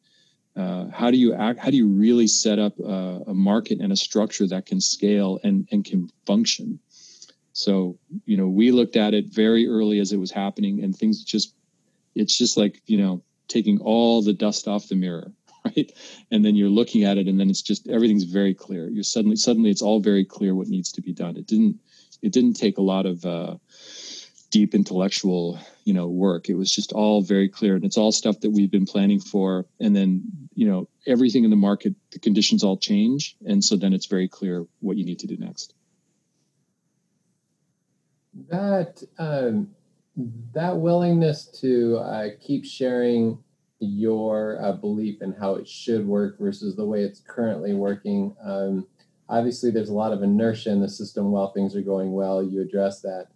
Uh, 0.55 0.89
how 0.91 1.11
do 1.11 1.17
you 1.17 1.33
act? 1.33 1.59
How 1.59 1.71
do 1.71 1.79
you 1.79 1.89
really 1.89 2.27
set 2.27 2.59
up 2.59 2.79
a, 2.79 3.23
a 3.29 3.35
market 3.35 3.81
and 3.81 3.91
a 3.91 3.97
structure 3.97 4.47
that 4.47 4.67
can 4.67 4.79
scale 4.79 5.41
and 5.43 5.67
and 5.73 5.87
can 5.87 6.11
function? 6.27 6.79
So 7.55 7.99
you 8.27 8.37
know, 8.37 8.49
we 8.49 8.71
looked 8.71 8.97
at 8.97 9.15
it 9.15 9.33
very 9.33 9.67
early 9.67 9.99
as 9.99 10.13
it 10.13 10.19
was 10.19 10.31
happening, 10.31 10.85
and 10.85 10.95
things 10.95 11.25
just 11.25 11.55
it's 12.21 12.37
just 12.37 12.57
like 12.57 12.83
you 12.87 12.99
know 12.99 13.23
taking 13.49 13.81
all 13.81 14.23
the 14.23 14.33
dust 14.33 14.69
off 14.69 14.89
the 14.89 14.95
mirror 14.95 15.33
right? 15.65 15.93
And 16.31 16.45
then 16.45 16.55
you're 16.55 16.69
looking 16.69 17.05
at 17.05 17.19
it, 17.19 17.27
and 17.27 17.39
then 17.39 17.51
it's 17.51 17.63
just 17.63 17.89
everything's 17.89 18.25
very 18.25 18.55
clear. 18.55 18.89
You're 18.89 19.03
suddenly 19.03 19.37
suddenly 19.37 19.71
it's 19.71 19.83
all 19.83 20.01
very 20.01 20.25
clear 20.25 20.55
what 20.55 20.69
needs 20.69 20.93
to 20.93 21.03
be 21.03 21.13
done. 21.13 21.37
It 21.37 21.47
didn't 21.47 21.79
it 22.23 22.33
didn't 22.33 22.55
take 22.55 22.79
a 22.79 22.83
lot 22.83 23.07
of 23.07 23.25
uh, 23.25 23.57
deep 24.51 24.75
intellectual 24.75 25.59
you 25.85 25.95
know 25.95 26.09
work. 26.09 26.49
It 26.49 26.55
was 26.55 26.73
just 26.73 26.93
all 26.93 27.23
very 27.23 27.49
clear, 27.49 27.75
and 27.77 27.85
it's 27.85 27.99
all 27.99 28.13
stuff 28.13 28.41
that 28.41 28.51
we've 28.51 28.71
been 28.71 28.87
planning 28.87 29.21
for. 29.21 29.67
And 29.81 29.95
then 29.95 30.23
you 30.55 30.69
know 30.69 30.89
everything 31.07 31.45
in 31.45 31.51
the 31.51 31.57
market, 31.57 31.95
the 32.13 32.19
conditions 32.19 32.65
all 32.65 32.77
change, 32.77 33.37
and 33.47 33.65
so 33.65 33.77
then 33.77 33.93
it's 33.93 34.07
very 34.07 34.29
clear 34.29 34.67
what 34.81 34.97
you 34.97 35.05
need 35.05 35.21
to 35.21 35.27
do 35.27 35.37
next. 35.37 35.75
That 38.49 39.03
um, 39.19 39.71
that 40.53 40.77
willingness 40.77 41.47
to 41.61 41.99
uh, 41.99 42.29
keep 42.41 42.65
sharing 42.65 43.39
your 43.81 44.61
uh, 44.61 44.73
belief 44.73 45.23
in 45.23 45.33
how 45.33 45.55
it 45.55 45.69
should 45.69 46.07
work 46.07 46.39
versus 46.39 46.75
the 46.75 46.85
way 46.85 47.03
it's 47.03 47.21
currently 47.21 47.75
working. 47.75 48.35
Um, 48.43 48.87
obviously, 49.29 49.71
there's 49.71 49.91
a 49.91 49.95
lot 49.95 50.13
of 50.13 50.23
inertia 50.23 50.71
in 50.71 50.81
the 50.81 50.89
system 50.89 51.31
while 51.31 51.53
things 51.53 51.77
are 51.77 51.83
going 51.83 52.13
well. 52.13 52.43
You 52.43 52.61
address 52.63 53.01
that. 53.03 53.29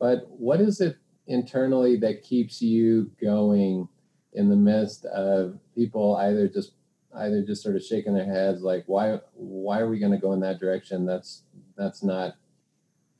But 0.00 0.28
what 0.28 0.60
is 0.60 0.80
it 0.80 0.96
internally 1.26 1.96
that 1.98 2.22
keeps 2.22 2.60
you 2.60 3.10
going 3.20 3.88
in 4.32 4.48
the 4.48 4.56
midst 4.56 5.04
of 5.06 5.58
people 5.74 6.16
either 6.16 6.48
just 6.48 6.72
either 7.16 7.42
just 7.42 7.62
sort 7.62 7.76
of 7.76 7.82
shaking 7.82 8.12
their 8.12 8.26
heads 8.26 8.60
like 8.60 8.84
why 8.86 9.18
why 9.32 9.78
are 9.78 9.88
we 9.88 9.98
going 9.98 10.12
to 10.12 10.18
go 10.18 10.32
in 10.32 10.40
that 10.40 10.60
direction 10.60 11.06
that's 11.06 11.44
that's 11.78 12.02
not 12.02 12.34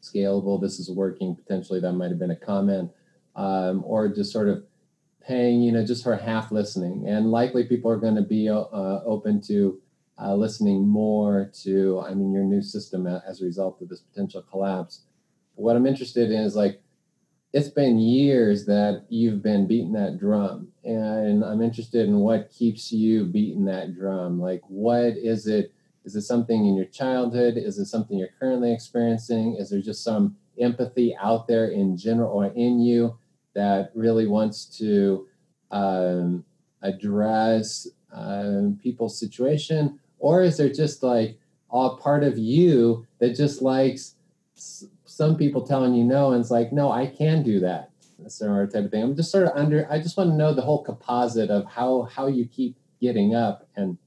scalable 0.03 0.61
this 0.61 0.79
is 0.79 0.91
working 0.91 1.35
potentially 1.35 1.81
that 1.81 1.93
might 1.93 2.11
have 2.11 2.19
been 2.19 2.33
a 2.33 2.37
comment 2.37 2.91
um, 3.37 3.83
or 3.87 4.09
just 4.09 4.33
sort 4.33 4.49
of 4.49 4.65
paying, 5.27 5.63
you 5.63 5.73
know, 5.73 5.85
just 5.85 6.05
for 6.05 6.17
half 6.17 6.53
listening. 6.53 7.07
And 7.09 7.31
likely 7.31 7.65
people 7.65 7.91
are 7.91 7.97
going 7.97 8.17
to 8.17 8.23
be 8.23 8.49
uh, 8.49 9.01
open 9.05 9.41
to 9.43 9.81
uh, 10.21 10.35
listening 10.35 10.87
more 10.87 11.51
to, 11.63 12.03
I 12.07 12.15
mean, 12.15 12.33
your 12.33 12.45
new 12.45 12.63
system 12.63 13.07
as 13.07 13.41
a 13.41 13.45
result 13.45 13.81
of 13.81 13.89
this 13.89 14.01
potential 14.01 14.43
collapse. 14.43 15.03
What 15.55 15.77
I'm 15.77 15.87
interested 15.87 16.31
in 16.31 16.41
is 16.41 16.55
like, 16.55 16.81
it's 17.53 17.69
been 17.69 17.99
years 17.99 18.67
that 18.67 19.05
you've 19.09 19.41
been 19.41 19.69
beating 19.69 19.93
that 19.93 20.19
drum. 20.19 20.69
And 20.83 21.45
I'm 21.45 21.63
interested 21.63 22.09
in 22.09 22.17
what 22.17 22.51
keeps 22.51 22.91
you 22.91 23.25
beating 23.25 23.65
that 23.67 23.95
drum. 23.95 24.41
Like, 24.41 24.63
what 24.69 25.17
is 25.17 25.47
it? 25.47 25.73
Is 26.05 26.17
it 26.17 26.23
something 26.23 26.67
in 26.67 26.77
your 26.77 26.87
childhood? 26.87 27.57
Is 27.57 27.79
it 27.79 27.87
something 27.87 28.19
you're 28.19 28.29
currently 28.39 28.73
experiencing? 28.73 29.57
Is 29.59 29.71
there 29.71 29.81
just 29.81 30.03
some 30.03 30.37
empathy 30.61 31.17
out 31.17 31.47
there 31.47 31.69
in 31.69 31.97
general 31.97 32.33
or 32.33 32.47
in 32.47 32.81
you? 32.81 33.17
That 33.55 33.91
really 33.95 34.27
wants 34.27 34.65
to 34.79 35.27
um, 35.71 36.45
address 36.83 37.89
um, 38.13 38.79
people's 38.83 39.19
situation? 39.19 39.99
Or 40.19 40.43
is 40.43 40.57
there 40.57 40.69
just 40.69 41.03
like 41.03 41.39
a 41.73 41.91
part 41.97 42.25
of 42.25 42.39
you 42.39 43.07
that 43.19 43.37
just 43.37 43.63
likes 43.63 44.15
some 45.05 45.37
people 45.37 45.67
telling 45.67 45.95
you 45.95 46.05
no 46.05 46.33
and 46.33 46.41
it's 46.41 46.51
like, 46.51 46.73
no, 46.73 46.91
I 46.91 47.07
can 47.07 47.43
do 47.43 47.61
that? 47.61 47.91
Similar 48.27 48.67
type 48.69 48.87
of 48.87 48.91
thing. 48.91 49.03
I'm 49.03 49.17
just 49.17 49.31
sort 49.31 49.45
of 49.45 49.53
under, 49.55 49.87
I 49.91 49.99
just 49.99 50.17
want 50.17 50.31
to 50.31 50.37
know 50.37 50.55
the 50.55 50.63
whole 50.63 50.83
composite 50.83 51.51
of 51.51 51.67
how, 51.67 52.03
how 52.05 52.27
you 52.27 52.47
keep 52.47 52.77
getting 53.01 53.35
up 53.35 53.69
and 53.77 53.99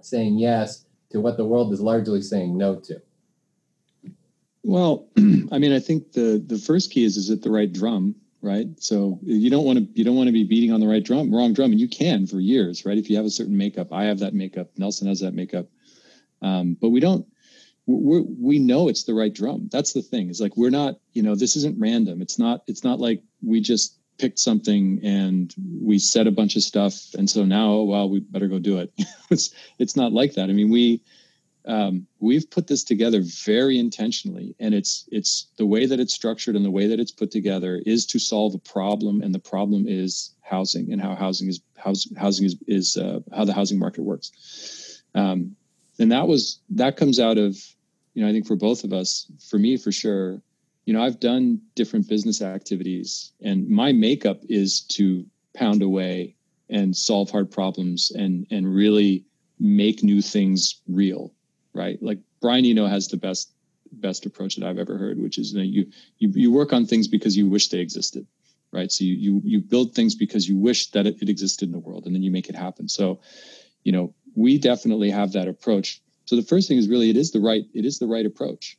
saying 0.00 0.38
yes 0.38 0.86
to 1.10 1.20
what 1.20 1.36
the 1.36 1.44
world 1.44 1.72
is 1.72 1.80
largely 1.80 2.22
saying 2.22 2.56
no 2.56 2.76
to. 2.76 3.02
Well, 4.62 5.08
I 5.18 5.58
mean, 5.58 5.72
I 5.72 5.80
think 5.80 6.12
the 6.12 6.42
the 6.44 6.58
first 6.58 6.90
key 6.90 7.04
is 7.04 7.16
is 7.16 7.30
it 7.30 7.42
the 7.42 7.50
right 7.50 7.72
drum, 7.72 8.14
right? 8.42 8.66
So 8.78 9.18
you 9.22 9.50
don't 9.50 9.64
want 9.64 9.78
to 9.78 9.88
you 9.98 10.04
don't 10.04 10.16
want 10.16 10.28
to 10.28 10.32
be 10.32 10.44
beating 10.44 10.72
on 10.72 10.80
the 10.80 10.88
right 10.88 11.04
drum, 11.04 11.34
wrong 11.34 11.52
drum, 11.52 11.72
and 11.72 11.80
you 11.80 11.88
can 11.88 12.26
for 12.26 12.40
years, 12.40 12.84
right? 12.84 12.98
If 12.98 13.10
you 13.10 13.16
have 13.16 13.26
a 13.26 13.30
certain 13.30 13.56
makeup, 13.56 13.92
I 13.92 14.04
have 14.04 14.18
that 14.20 14.34
makeup, 14.34 14.70
Nelson 14.76 15.08
has 15.08 15.20
that 15.20 15.34
makeup, 15.34 15.66
um, 16.42 16.76
but 16.80 16.90
we 16.90 17.00
don't. 17.00 17.26
we 17.86 18.20
we 18.20 18.58
know 18.58 18.88
it's 18.88 19.04
the 19.04 19.14
right 19.14 19.32
drum. 19.32 19.68
That's 19.72 19.92
the 19.92 20.02
thing. 20.02 20.30
It's 20.30 20.40
like 20.40 20.56
we're 20.56 20.70
not, 20.70 20.98
you 21.12 21.22
know, 21.22 21.34
this 21.34 21.56
isn't 21.56 21.78
random. 21.78 22.22
It's 22.22 22.38
not. 22.38 22.62
It's 22.66 22.84
not 22.84 23.00
like 23.00 23.22
we 23.42 23.60
just 23.60 23.96
picked 24.18 24.38
something 24.38 25.00
and 25.02 25.54
we 25.82 25.98
said 25.98 26.26
a 26.26 26.30
bunch 26.30 26.54
of 26.56 26.62
stuff, 26.62 27.14
and 27.14 27.28
so 27.28 27.44
now, 27.44 27.72
oh, 27.72 27.84
well, 27.84 28.08
we 28.08 28.20
better 28.20 28.48
go 28.48 28.58
do 28.58 28.78
it. 28.78 28.92
it's 29.30 29.54
it's 29.78 29.96
not 29.96 30.12
like 30.12 30.34
that. 30.34 30.50
I 30.50 30.52
mean, 30.52 30.70
we 30.70 31.02
um, 31.66 32.06
we've 32.20 32.50
put 32.50 32.66
this 32.66 32.82
together 32.82 33.20
very 33.22 33.78
intentionally 33.78 34.54
and 34.60 34.74
it's 34.74 35.08
it's 35.12 35.48
the 35.56 35.66
way 35.66 35.86
that 35.86 36.00
it's 36.00 36.14
structured 36.14 36.56
and 36.56 36.64
the 36.64 36.70
way 36.70 36.86
that 36.86 37.00
it's 37.00 37.12
put 37.12 37.30
together 37.30 37.82
is 37.86 38.06
to 38.06 38.18
solve 38.18 38.54
a 38.54 38.58
problem 38.58 39.22
and 39.22 39.34
the 39.34 39.38
problem 39.38 39.86
is 39.86 40.34
housing 40.40 40.92
and 40.92 41.00
how 41.00 41.14
housing 41.14 41.48
is 41.48 41.60
house, 41.76 42.08
housing 42.16 42.46
is, 42.46 42.56
is 42.66 42.96
uh, 42.96 43.20
how 43.34 43.44
the 43.44 43.52
housing 43.52 43.78
market 43.78 44.02
works. 44.02 45.02
Um, 45.14 45.56
and 46.00 46.10
that 46.10 46.26
was 46.26 46.60
that 46.70 46.96
comes 46.96 47.20
out 47.20 47.38
of 47.38 47.56
you 48.14 48.22
know 48.22 48.28
i 48.28 48.32
think 48.32 48.46
for 48.46 48.56
both 48.56 48.82
of 48.82 48.92
us 48.92 49.26
for 49.48 49.58
me 49.58 49.76
for 49.76 49.92
sure 49.92 50.42
you 50.86 50.92
know 50.92 51.02
i've 51.02 51.20
done 51.20 51.60
different 51.74 52.08
business 52.08 52.42
activities 52.42 53.32
and 53.42 53.68
my 53.68 53.92
makeup 53.92 54.40
is 54.48 54.80
to 54.80 55.24
pound 55.54 55.82
away 55.82 56.34
and 56.70 56.96
solve 56.96 57.30
hard 57.30 57.50
problems 57.50 58.10
and 58.12 58.46
and 58.50 58.74
really 58.74 59.24
make 59.58 60.02
new 60.02 60.22
things 60.22 60.80
real 60.88 61.32
right? 61.74 62.02
Like 62.02 62.18
brian 62.40 62.64
eno 62.64 62.86
has 62.86 63.08
the 63.08 63.16
best 63.16 63.52
best 63.92 64.24
approach 64.24 64.54
that 64.54 64.66
i've 64.66 64.78
ever 64.78 64.96
heard 64.96 65.20
which 65.20 65.36
is 65.36 65.52
that 65.52 65.66
you 65.66 65.84
you, 66.18 66.30
you 66.34 66.52
work 66.52 66.72
on 66.72 66.86
things 66.86 67.08
because 67.08 67.36
you 67.36 67.48
wish 67.48 67.68
they 67.68 67.80
existed 67.80 68.24
right? 68.72 68.90
So 68.90 69.04
you 69.04 69.14
you, 69.14 69.42
you 69.44 69.60
build 69.60 69.94
things 69.94 70.14
because 70.14 70.48
you 70.48 70.56
wish 70.56 70.90
that 70.90 71.06
it, 71.06 71.20
it 71.20 71.28
existed 71.28 71.66
in 71.66 71.72
the 71.72 71.78
world 71.78 72.06
and 72.06 72.14
then 72.14 72.22
you 72.22 72.30
make 72.30 72.48
it 72.48 72.56
happen. 72.56 72.88
So 72.88 73.20
you 73.84 73.92
know 73.92 74.14
we 74.34 74.58
definitely 74.58 75.10
have 75.10 75.32
that 75.32 75.48
approach. 75.48 76.00
So 76.26 76.36
the 76.36 76.42
first 76.42 76.68
thing 76.68 76.78
is 76.78 76.88
really 76.88 77.10
it 77.10 77.16
is 77.16 77.32
the 77.32 77.40
right 77.40 77.64
it 77.74 77.84
is 77.84 77.98
the 77.98 78.06
right 78.06 78.26
approach. 78.26 78.76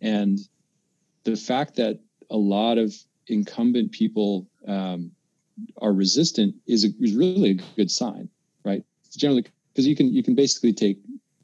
And 0.00 0.38
the 1.24 1.36
fact 1.36 1.76
that 1.76 2.00
a 2.30 2.36
lot 2.36 2.78
of 2.78 2.94
incumbent 3.28 3.92
people 3.92 4.48
um, 4.66 5.12
are 5.80 5.92
resistant 5.92 6.56
is, 6.66 6.84
a, 6.84 6.88
is 7.00 7.14
really 7.14 7.50
a 7.50 7.76
good 7.76 7.90
sign 7.90 8.28
right? 8.64 8.84
Generally 9.16 9.46
because 9.72 9.86
you 9.86 9.96
can 9.96 10.12
you 10.12 10.22
can 10.22 10.34
basically 10.34 10.72
take 10.72 10.98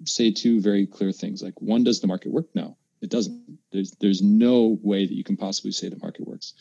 say 0.04 0.30
two 0.30 0.60
very 0.60 0.86
clear 0.86 1.12
things. 1.12 1.42
Like 1.42 1.60
one 1.60 1.84
does 1.84 2.00
the 2.00 2.06
market 2.06 2.32
work? 2.32 2.46
No 2.54 2.76
it 3.00 3.10
doesn't. 3.10 3.58
There's 3.72 3.92
there's 4.00 4.22
no 4.22 4.78
way 4.82 5.06
that 5.06 5.14
you 5.14 5.24
can 5.24 5.36
possibly 5.36 5.72
say 5.72 5.88
the 5.88 5.98
market 5.98 6.26
works. 6.26 6.54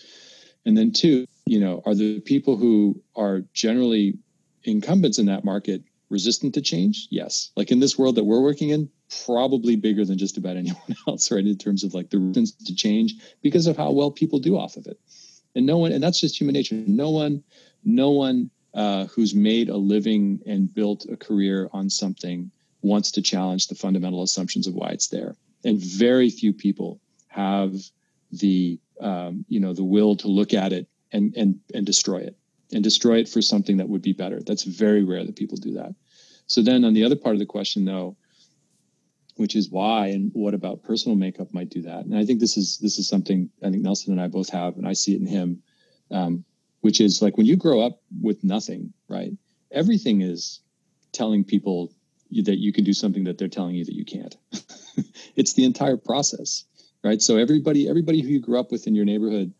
And 0.65 0.77
then 0.77 0.91
two 0.91 1.27
you 1.45 1.59
know 1.59 1.81
are 1.85 1.95
the 1.95 2.19
people 2.21 2.57
who 2.57 3.01
are 3.15 3.41
generally 3.53 4.17
incumbents 4.63 5.19
in 5.19 5.27
that 5.27 5.45
market 5.45 5.83
resistant 6.09 6.53
to 6.53 6.61
change? 6.61 7.07
Yes. 7.11 7.51
Like 7.55 7.71
in 7.71 7.79
this 7.79 7.97
world 7.97 8.15
that 8.15 8.23
we're 8.23 8.41
working 8.41 8.69
in 8.69 8.89
probably 9.25 9.75
bigger 9.75 10.05
than 10.05 10.17
just 10.17 10.37
about 10.37 10.57
anyone 10.57 10.95
else 11.07 11.31
right 11.31 11.45
in 11.45 11.57
terms 11.57 11.83
of 11.83 11.93
like 11.93 12.09
the 12.09 12.19
resistance 12.19 12.67
to 12.67 12.75
change 12.75 13.15
because 13.41 13.67
of 13.67 13.77
how 13.77 13.91
well 13.91 14.11
people 14.11 14.39
do 14.39 14.57
off 14.57 14.77
of 14.77 14.87
it. 14.87 14.99
And 15.55 15.65
no 15.65 15.77
one 15.77 15.91
and 15.91 16.03
that's 16.03 16.19
just 16.19 16.39
human 16.39 16.53
nature. 16.53 16.75
No 16.75 17.09
one 17.09 17.43
no 17.83 18.11
one 18.11 18.51
uh, 18.73 19.05
who's 19.05 19.33
made 19.33 19.69
a 19.69 19.77
living 19.77 20.39
and 20.45 20.71
built 20.71 21.07
a 21.09 21.17
career 21.17 21.67
on 21.73 21.89
something 21.89 22.51
wants 22.87 23.11
to 23.11 23.21
challenge 23.21 23.67
the 23.67 23.75
fundamental 23.75 24.23
assumptions 24.23 24.67
of 24.67 24.73
why 24.73 24.89
it's 24.89 25.07
there. 25.07 25.35
And 25.63 25.79
very 25.79 26.29
few 26.29 26.53
people 26.53 26.99
have 27.27 27.73
the 28.31 28.79
um, 28.99 29.45
you 29.47 29.59
know 29.59 29.73
the 29.73 29.83
will 29.83 30.15
to 30.17 30.27
look 30.27 30.53
at 30.53 30.73
it 30.73 30.87
and 31.11 31.35
and 31.35 31.59
and 31.73 31.85
destroy 31.85 32.17
it 32.17 32.35
and 32.73 32.83
destroy 32.83 33.19
it 33.19 33.29
for 33.29 33.41
something 33.41 33.77
that 33.77 33.89
would 33.89 34.01
be 34.01 34.13
better. 34.13 34.41
That's 34.41 34.63
very 34.63 35.03
rare 35.03 35.23
that 35.23 35.35
people 35.35 35.57
do 35.57 35.73
that. 35.73 35.93
So 36.47 36.61
then 36.61 36.83
on 36.83 36.93
the 36.93 37.03
other 37.03 37.15
part 37.15 37.35
of 37.35 37.39
the 37.39 37.45
question 37.45 37.85
though 37.85 38.17
which 39.35 39.55
is 39.55 39.69
why 39.69 40.07
and 40.07 40.31
what 40.33 40.55
about 40.55 40.81
personal 40.81 41.15
makeup 41.15 41.53
might 41.53 41.69
do 41.69 41.83
that? 41.83 42.05
And 42.05 42.17
i 42.17 42.25
think 42.25 42.39
this 42.39 42.57
is 42.57 42.79
this 42.79 42.97
is 42.97 43.07
something 43.07 43.51
i 43.63 43.69
think 43.69 43.83
nelson 43.83 44.11
and 44.11 44.19
i 44.19 44.27
both 44.27 44.49
have 44.49 44.77
and 44.77 44.87
i 44.87 44.93
see 44.93 45.13
it 45.13 45.21
in 45.21 45.27
him 45.27 45.61
um, 46.09 46.43
which 46.81 46.99
is 46.99 47.21
like 47.21 47.37
when 47.37 47.45
you 47.45 47.55
grow 47.55 47.81
up 47.81 48.01
with 48.19 48.43
nothing 48.43 48.93
right? 49.07 49.31
Everything 49.71 50.21
is 50.21 50.61
telling 51.11 51.43
people 51.43 51.91
that 52.31 52.57
you 52.57 52.73
can 52.73 52.83
do 52.83 52.93
something 52.93 53.25
that 53.25 53.37
they're 53.37 53.47
telling 53.47 53.75
you 53.75 53.85
that 53.85 53.95
you 53.95 54.05
can't. 54.05 54.35
It's 55.35 55.53
the 55.53 55.65
entire 55.65 55.97
process 55.97 56.65
right? 57.03 57.21
So 57.21 57.37
everybody 57.37 57.87
everybody 57.87 58.21
who 58.21 58.29
you 58.29 58.41
grew 58.41 58.59
up 58.59 58.71
with 58.71 58.87
in 58.87 58.95
your 58.95 59.05
neighborhood 59.05 59.53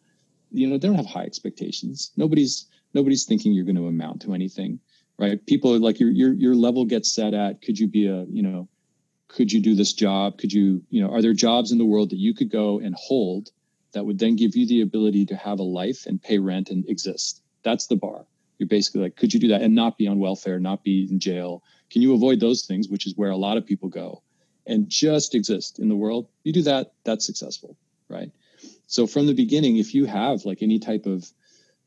you 0.51 0.67
know 0.67 0.77
they 0.77 0.88
don't 0.88 0.97
have 0.97 1.06
high 1.06 1.23
expectations. 1.23 2.12
Nobody's 2.15 2.67
nobody's 2.93 3.25
thinking 3.25 3.53
you're 3.53 3.65
going 3.65 3.75
to 3.75 3.88
amount 3.88 4.21
to 4.21 4.34
anything 4.34 4.80
right? 5.17 5.43
People 5.45 5.77
like 5.80 5.99
your 5.99 6.10
your 6.10 6.34
your 6.34 6.56
level 6.56 6.86
gets 6.86 7.13
set 7.13 7.34
at 7.34 7.62
could 7.62 7.80
you 7.80 7.88
be 7.88 8.08
a 8.08 8.25
you 8.30 8.43
know 8.43 8.67
could 9.27 9.51
you 9.51 9.62
do 9.62 9.75
this 9.75 9.93
job? 9.93 10.38
Could 10.38 10.53
you 10.53 10.84
you 10.89 11.01
know 11.01 11.12
are 11.12 11.21
there 11.21 11.34
jobs 11.34 11.71
in 11.71 11.77
the 11.77 11.86
world 11.86 12.12
that 12.12 12.19
you 12.19 12.34
could 12.34 12.51
go 12.51 12.80
and 12.80 12.95
hold 12.95 13.49
that 13.93 14.06
would 14.06 14.19
then 14.19 14.36
give 14.36 14.56
you 14.56 14.67
the 14.67 14.82
ability 14.82 15.25
to 15.27 15.36
have 15.36 15.60
a 15.60 15.63
life 15.63 16.06
and 16.06 16.21
pay 16.21 16.39
rent 16.39 16.69
and 16.69 16.88
exist? 16.89 17.41
That's 17.63 17.88
the 17.88 17.95
bar. 17.95 18.25
You're 18.58 18.69
basically 18.69 19.01
like 19.01 19.15
could 19.15 19.34
you 19.34 19.39
do 19.39 19.49
that 19.49 19.62
and 19.62 19.75
not 19.75 19.97
be 19.97 20.08
on 20.08 20.19
welfare 20.19 20.60
not 20.60 20.84
be 20.84 21.08
in 21.10 21.19
jail 21.19 21.63
can 21.89 22.02
you 22.02 22.13
avoid 22.13 22.39
those 22.39 22.65
things 22.65 22.89
which 22.89 23.08
is 23.08 23.15
where 23.15 23.32
a 23.32 23.38
lot 23.38 23.58
of 23.58 23.65
people 23.65 23.89
go 23.89 24.21
and 24.65 24.89
just 24.89 25.36
exist 25.36 25.80
in 25.80 25.89
the 25.89 25.95
world? 25.95 26.28
You 26.43 26.54
do 26.54 26.63
that 26.63 26.93
that's 27.04 27.26
successful 27.26 27.78
right? 28.10 28.32
So 28.88 29.08
from 29.08 29.28
the 29.28 29.34
beginning 29.34 29.78
if 29.78 29.93
you 29.93 30.06
have 30.06 30.45
like 30.45 30.62
any 30.62 30.80
type 30.80 31.06
of 31.06 31.26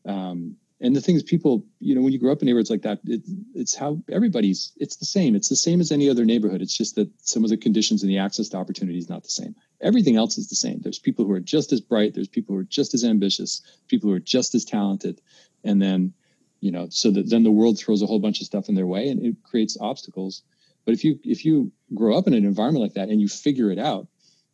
um, 0.07 0.57
and 0.83 0.97
the 0.97 1.01
things 1.01 1.23
people 1.23 1.65
you 1.79 1.95
know 1.95 2.01
when 2.01 2.13
you 2.13 2.19
grow 2.19 2.33
up 2.33 2.41
in 2.41 2.47
neighborhoods 2.47 2.71
like 2.71 2.83
that 2.83 3.01
it, 3.05 3.23
it's 3.55 3.75
how 3.75 3.99
everybody's 4.11 4.73
it's 4.77 4.97
the 4.97 5.05
same. 5.05 5.35
It's 5.35 5.49
the 5.49 5.57
same 5.57 5.81
as 5.81 5.93
any 5.93 6.09
other 6.09 6.25
neighborhood. 6.25 6.63
It's 6.63 6.77
just 6.77 6.95
that 6.97 7.11
some 7.21 7.45
of 7.45 7.51
the 7.51 7.57
conditions 7.57 8.03
and 8.03 8.11
the 8.11 8.19
access 8.19 8.49
to 8.51 8.57
opportunity 8.57 8.99
is 8.99 9.09
not 9.09 9.25
the 9.25 9.31
same. 9.31 9.55
Everything 9.81 10.17
else 10.17 10.39
is 10.39 10.49
the 10.49 10.57
same. 10.57 10.81
There's 10.81 10.99
people 10.99 11.25
who 11.25 11.33
are 11.33 11.41
just 11.41 11.73
as 11.73 11.81
bright. 11.81 12.15
There's 12.15 12.29
people 12.29 12.55
who 12.55 12.61
are 12.61 12.65
just 12.65 12.95
as 12.95 13.05
ambitious. 13.05 13.63
People 13.89 14.11
who 14.11 14.17
are 14.17 14.21
just 14.21 14.55
as 14.55 14.65
talented. 14.65 15.21
And 15.65 15.81
then 15.81 16.13
you 16.61 16.71
know 16.71 16.89
so 16.91 17.11
that 17.11 17.29
then 17.29 17.43
the 17.43 17.51
world 17.51 17.79
throws 17.79 18.03
a 18.03 18.07
whole 18.07 18.19
bunch 18.19 18.41
of 18.41 18.47
stuff 18.47 18.69
in 18.69 18.75
their 18.75 18.87
way 18.87 19.09
and 19.09 19.25
it 19.25 19.37
creates 19.43 19.77
obstacles. 19.81 20.43
But 20.85 20.95
if 20.95 21.05
you 21.05 21.19
if 21.25 21.45
you 21.45 21.73
grow 21.95 22.17
up 22.17 22.27
in 22.27 22.35
an 22.35 22.45
environment 22.45 22.83
like 22.83 22.95
that 22.95 23.09
and 23.09 23.21
you 23.21 23.29
figure 23.29 23.71
it 23.71 23.79
out 23.79 24.07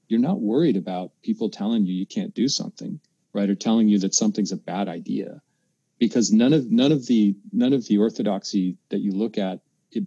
you're 0.09 0.21
not 0.21 0.41
worried 0.41 0.77
about 0.77 1.11
people 1.23 1.51
telling 1.51 1.85
you 1.85 1.93
you 1.93 2.07
can't 2.07 2.33
do 2.33 2.47
something 2.47 3.01
right? 3.37 3.51
Or 3.51 3.55
telling 3.55 3.89
you 3.89 3.99
that 4.01 4.15
something's 4.15 4.51
a 4.51 4.57
bad 4.57 4.89
idea. 4.89 5.43
Because 5.99 6.33
none 6.33 6.53
of 6.53 6.71
none 6.71 6.91
of 6.91 7.07
the 7.07 7.37
none 7.53 7.73
of 7.73 7.87
the 7.87 7.99
orthodoxy 7.99 8.77
that 8.89 9.01
you 9.01 9.13
look 9.13 9.39
at 9.39 9.61
it 9.93 10.07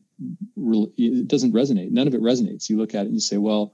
it 0.97 1.27
doesn't 1.27 1.53
resonate. 1.53 1.91
None 1.91 2.07
of 2.07 2.13
it 2.13 2.21
resonates. 2.21 2.69
You 2.69 2.77
look 2.77 2.93
at 2.93 3.03
it 3.03 3.05
and 3.05 3.13
you 3.13 3.21
say 3.21 3.37
well 3.37 3.73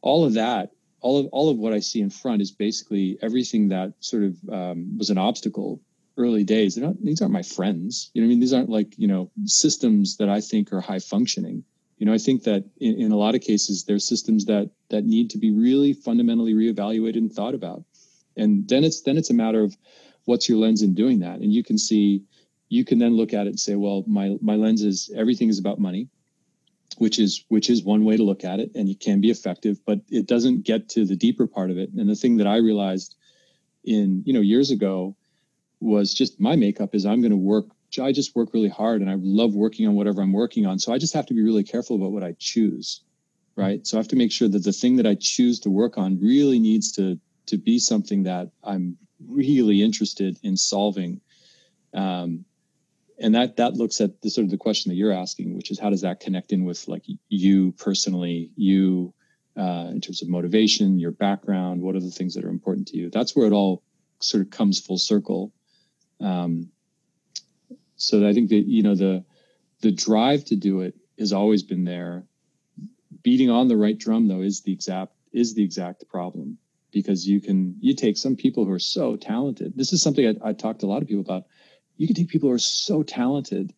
all 0.00 0.24
of 0.24 0.34
that 0.34 0.70
all 1.00 1.18
of 1.18 1.26
all 1.32 1.50
of 1.50 1.58
what 1.58 1.72
i 1.72 1.80
see 1.80 2.00
in 2.00 2.10
front 2.10 2.40
is 2.40 2.52
basically 2.52 3.18
everything 3.20 3.68
that 3.68 3.92
sort 3.98 4.22
of 4.22 4.36
um, 4.48 4.96
was 4.96 5.10
an 5.10 5.18
obstacle 5.18 5.80
early 6.18 6.44
days 6.44 6.74
they're 6.74 6.84
not 6.84 7.00
these 7.00 7.22
aren't 7.22 7.32
my 7.32 7.42
friends. 7.42 8.10
You 8.12 8.20
know 8.20 8.26
i 8.26 8.28
mean? 8.28 8.40
These 8.40 8.52
aren't 8.52 8.68
like 8.68 8.98
you 8.98 9.08
know 9.08 9.30
systems 9.44 10.16
that 10.18 10.28
i 10.28 10.40
think 10.40 10.72
are 10.72 10.80
high 10.80 10.98
functioning. 10.98 11.64
You 11.98 12.06
know 12.06 12.12
i 12.12 12.18
think 12.18 12.44
that 12.44 12.64
in, 12.78 13.00
in 13.00 13.12
a 13.12 13.16
lot 13.16 13.34
of 13.34 13.40
cases 13.40 13.84
there's 13.84 14.06
systems 14.06 14.44
that 14.46 14.70
that 14.90 15.04
need 15.04 15.30
to 15.30 15.38
be 15.38 15.50
really 15.50 15.92
fundamentally 15.92 16.54
reevaluated 16.54 17.16
and 17.16 17.32
thought 17.32 17.54
about. 17.54 17.84
And 18.36 18.68
then 18.68 18.84
it's 18.84 19.00
then 19.02 19.16
it's 19.16 19.30
a 19.30 19.34
matter 19.34 19.62
of 19.62 19.76
what's 20.24 20.48
your 20.48 20.58
lens 20.58 20.82
in 20.82 20.94
doing 20.94 21.20
that. 21.20 21.40
And 21.40 21.52
you 21.52 21.64
can 21.64 21.78
see 21.78 22.22
you 22.68 22.84
can 22.84 22.98
then 22.98 23.16
look 23.16 23.32
at 23.32 23.46
it 23.46 23.50
and 23.50 23.60
say 23.60 23.76
well 23.76 24.04
my 24.06 24.36
my 24.42 24.56
lens 24.56 24.82
is 24.82 25.10
everything 25.16 25.48
is 25.48 25.58
about 25.58 25.78
money 25.78 26.08
which 26.96 27.18
is 27.18 27.44
which 27.48 27.70
is 27.70 27.82
one 27.82 28.04
way 28.04 28.16
to 28.16 28.22
look 28.22 28.44
at 28.44 28.60
it 28.60 28.70
and 28.74 28.88
it 28.88 29.00
can 29.00 29.20
be 29.20 29.30
effective 29.30 29.78
but 29.86 30.00
it 30.10 30.26
doesn't 30.26 30.64
get 30.64 30.88
to 30.88 31.04
the 31.04 31.16
deeper 31.16 31.46
part 31.46 31.70
of 31.70 31.78
it. 31.78 31.90
And 31.96 32.08
the 32.08 32.14
thing 32.14 32.38
that 32.38 32.46
i 32.46 32.56
realized 32.56 33.14
in 33.84 34.22
you 34.26 34.32
know 34.32 34.40
years 34.40 34.70
ago 34.70 35.16
was 35.80 36.12
just 36.12 36.40
my 36.40 36.56
makeup 36.56 36.94
is 36.94 37.06
i'm 37.06 37.20
going 37.20 37.30
to 37.30 37.36
work 37.36 37.66
i 38.00 38.12
just 38.12 38.34
work 38.36 38.52
really 38.52 38.68
hard 38.68 39.00
and 39.00 39.10
i 39.10 39.16
love 39.18 39.54
working 39.54 39.86
on 39.86 39.94
whatever 39.94 40.20
i'm 40.20 40.32
working 40.32 40.66
on 40.66 40.78
so 40.78 40.92
i 40.92 40.98
just 40.98 41.14
have 41.14 41.26
to 41.26 41.34
be 41.34 41.42
really 41.42 41.64
careful 41.64 41.96
about 41.96 42.12
what 42.12 42.22
i 42.22 42.34
choose 42.38 43.02
right 43.56 43.86
so 43.86 43.96
i 43.96 44.00
have 44.00 44.08
to 44.08 44.16
make 44.16 44.32
sure 44.32 44.48
that 44.48 44.64
the 44.64 44.72
thing 44.72 44.96
that 44.96 45.06
i 45.06 45.16
choose 45.18 45.60
to 45.60 45.70
work 45.70 45.96
on 45.96 46.20
really 46.20 46.58
needs 46.58 46.92
to 46.92 47.18
to 47.46 47.56
be 47.56 47.78
something 47.78 48.24
that 48.24 48.50
i'm 48.62 48.96
really 49.26 49.82
interested 49.82 50.38
in 50.42 50.56
solving. 50.56 51.20
Um, 51.94 52.44
and 53.20 53.34
that 53.34 53.56
that 53.56 53.74
looks 53.74 54.00
at 54.00 54.20
the 54.22 54.30
sort 54.30 54.44
of 54.44 54.50
the 54.50 54.56
question 54.56 54.90
that 54.90 54.96
you're 54.96 55.12
asking, 55.12 55.56
which 55.56 55.70
is 55.70 55.78
how 55.78 55.90
does 55.90 56.02
that 56.02 56.20
connect 56.20 56.52
in 56.52 56.64
with 56.64 56.86
like 56.86 57.04
you 57.28 57.72
personally, 57.72 58.50
you 58.54 59.12
uh, 59.56 59.88
in 59.90 60.00
terms 60.00 60.22
of 60.22 60.28
motivation, 60.28 61.00
your 61.00 61.10
background, 61.10 61.82
what 61.82 61.96
are 61.96 62.00
the 62.00 62.10
things 62.10 62.34
that 62.34 62.44
are 62.44 62.48
important 62.48 62.86
to 62.88 62.96
you? 62.96 63.10
That's 63.10 63.34
where 63.34 63.46
it 63.46 63.52
all 63.52 63.82
sort 64.20 64.42
of 64.42 64.50
comes 64.50 64.78
full 64.78 64.98
circle. 64.98 65.52
Um, 66.20 66.70
so 67.96 68.26
I 68.26 68.32
think 68.32 68.50
that 68.50 68.64
you 68.66 68.82
know 68.82 68.94
the 68.94 69.24
the 69.80 69.92
drive 69.92 70.44
to 70.46 70.56
do 70.56 70.80
it 70.80 70.94
has 71.18 71.32
always 71.32 71.62
been 71.62 71.84
there. 71.84 72.24
Beating 73.22 73.50
on 73.50 73.68
the 73.68 73.76
right 73.76 73.98
drum 73.98 74.28
though 74.28 74.42
is 74.42 74.62
the 74.62 74.72
exact 74.72 75.12
is 75.32 75.54
the 75.54 75.64
exact 75.64 76.08
problem 76.08 76.58
because 76.92 77.26
you 77.26 77.40
can 77.40 77.76
you 77.80 77.94
take 77.94 78.16
some 78.16 78.36
people 78.36 78.64
who 78.64 78.72
are 78.72 78.78
so 78.78 79.16
talented. 79.16 79.72
This 79.76 79.92
is 79.92 80.02
something 80.02 80.26
I, 80.26 80.50
I 80.50 80.52
talked 80.52 80.80
to 80.80 80.86
a 80.86 80.88
lot 80.88 81.02
of 81.02 81.08
people 81.08 81.20
about. 81.20 81.44
You 81.96 82.06
can 82.06 82.14
take 82.14 82.28
people 82.28 82.48
who 82.48 82.54
are 82.54 82.60
so 82.60 83.02
talented 83.02 83.74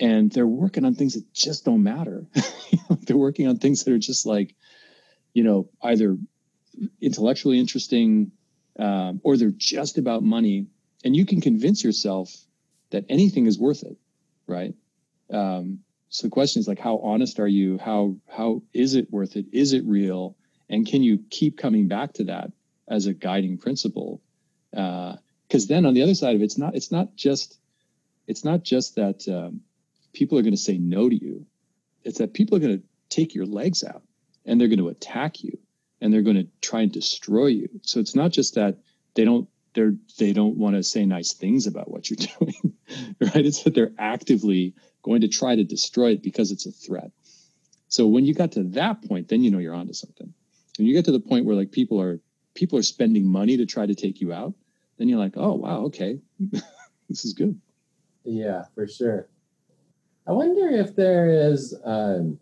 and 0.00 0.30
they're 0.32 0.46
working 0.46 0.84
on 0.84 0.96
things 0.96 1.14
that 1.14 1.32
just 1.32 1.64
don't 1.64 1.84
matter. 1.84 2.26
They're 3.06 3.16
working 3.16 3.46
on 3.46 3.58
things 3.58 3.84
that 3.84 3.92
are 3.94 3.98
just 3.98 4.26
like 4.26 4.56
you 5.32 5.44
know 5.44 5.68
either 5.82 6.16
intellectually 7.00 7.60
interesting 7.60 8.32
um, 8.78 9.20
or 9.22 9.36
they're 9.36 9.52
just 9.56 9.98
about 9.98 10.22
money 10.22 10.66
and 11.04 11.14
you 11.14 11.26
can 11.26 11.40
convince 11.40 11.84
yourself 11.84 12.34
that 12.90 13.04
anything 13.08 13.46
is 13.46 13.58
worth 13.58 13.82
it 13.82 13.96
right? 14.46 14.74
Um, 15.32 15.80
so 16.08 16.26
the 16.26 16.30
question 16.30 16.60
is 16.60 16.68
like 16.68 16.78
how 16.78 16.98
honest 16.98 17.40
are 17.40 17.48
you? 17.48 17.78
How 17.78 18.16
how 18.28 18.62
is 18.72 18.94
it 18.94 19.10
worth 19.10 19.36
it? 19.36 19.46
Is 19.52 19.72
it 19.72 19.84
real? 19.84 20.36
And 20.68 20.86
can 20.86 21.02
you 21.02 21.24
keep 21.30 21.58
coming 21.58 21.88
back 21.88 22.14
to 22.14 22.24
that 22.24 22.52
as 22.88 23.06
a 23.06 23.14
guiding 23.14 23.58
principle? 23.58 24.20
Because 24.70 25.18
uh, 25.64 25.68
then 25.68 25.86
on 25.86 25.94
the 25.94 26.02
other 26.02 26.14
side 26.14 26.36
of 26.36 26.42
it, 26.42 26.44
it's 26.44 26.58
not 26.58 26.74
it's 26.74 26.92
not 26.92 27.16
just 27.16 27.58
it's 28.26 28.44
not 28.44 28.62
just 28.62 28.96
that 28.96 29.26
um, 29.28 29.60
people 30.12 30.38
are 30.38 30.42
going 30.42 30.54
to 30.54 30.60
say 30.60 30.78
no 30.78 31.08
to 31.08 31.14
you. 31.14 31.46
It's 32.04 32.18
that 32.18 32.34
people 32.34 32.56
are 32.56 32.60
going 32.60 32.78
to 32.78 32.84
take 33.08 33.34
your 33.34 33.46
legs 33.46 33.82
out 33.82 34.02
and 34.44 34.60
they're 34.60 34.68
going 34.68 34.78
to 34.78 34.88
attack 34.88 35.42
you 35.42 35.58
and 36.00 36.12
they're 36.12 36.22
going 36.22 36.36
to 36.36 36.48
try 36.60 36.82
and 36.82 36.92
destroy 36.92 37.46
you. 37.46 37.68
So 37.82 37.98
it's 38.00 38.14
not 38.14 38.30
just 38.30 38.54
that 38.54 38.78
they 39.14 39.24
don't 39.24 39.48
they're 39.74 39.94
they 40.18 40.32
don't 40.32 40.56
want 40.56 40.76
to 40.76 40.82
say 40.82 41.04
nice 41.04 41.32
things 41.32 41.66
about 41.66 41.90
what 41.90 42.08
you're 42.08 42.16
doing, 42.38 42.74
right? 43.20 43.44
It's 43.44 43.62
that 43.64 43.74
they're 43.74 43.92
actively 43.98 44.74
going 45.02 45.20
to 45.20 45.28
try 45.28 45.54
to 45.54 45.64
destroy 45.64 46.12
it 46.12 46.22
because 46.22 46.50
it's 46.50 46.66
a 46.66 46.72
threat. 46.72 47.10
So 47.88 48.06
when 48.06 48.24
you 48.24 48.34
got 48.34 48.52
to 48.52 48.64
that 48.70 49.02
point, 49.06 49.28
then 49.28 49.42
you 49.42 49.50
know 49.50 49.58
you're 49.58 49.74
onto 49.74 49.92
something. 49.92 50.32
When 50.78 50.88
you 50.88 50.94
get 50.94 51.04
to 51.04 51.12
the 51.12 51.20
point 51.20 51.44
where 51.44 51.56
like 51.56 51.70
people 51.70 52.00
are 52.00 52.20
people 52.54 52.78
are 52.78 52.82
spending 52.82 53.26
money 53.26 53.56
to 53.56 53.66
try 53.66 53.86
to 53.86 53.94
take 53.94 54.20
you 54.20 54.32
out, 54.32 54.54
then 54.98 55.08
you're 55.08 55.18
like, 55.18 55.34
oh 55.36 55.54
wow, 55.54 55.82
okay, 55.84 56.18
this 57.08 57.24
is 57.24 57.34
good. 57.34 57.60
Yeah, 58.24 58.64
for 58.74 58.86
sure. 58.86 59.28
I 60.26 60.32
wonder 60.32 60.68
if 60.68 60.96
there 60.96 61.28
is. 61.28 61.74
Um, 61.84 62.38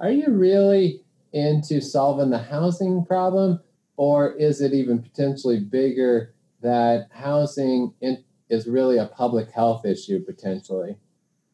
are 0.00 0.10
you 0.10 0.26
really 0.28 1.02
into 1.32 1.80
solving 1.80 2.30
the 2.30 2.38
housing 2.38 3.04
problem, 3.04 3.60
or 3.96 4.32
is 4.32 4.60
it 4.60 4.72
even 4.72 5.02
potentially 5.02 5.60
bigger 5.60 6.34
that 6.62 7.08
housing 7.10 7.94
in, 8.00 8.24
is 8.48 8.66
really 8.66 8.98
a 8.98 9.06
public 9.06 9.50
health 9.50 9.84
issue 9.84 10.24
potentially? 10.24 10.96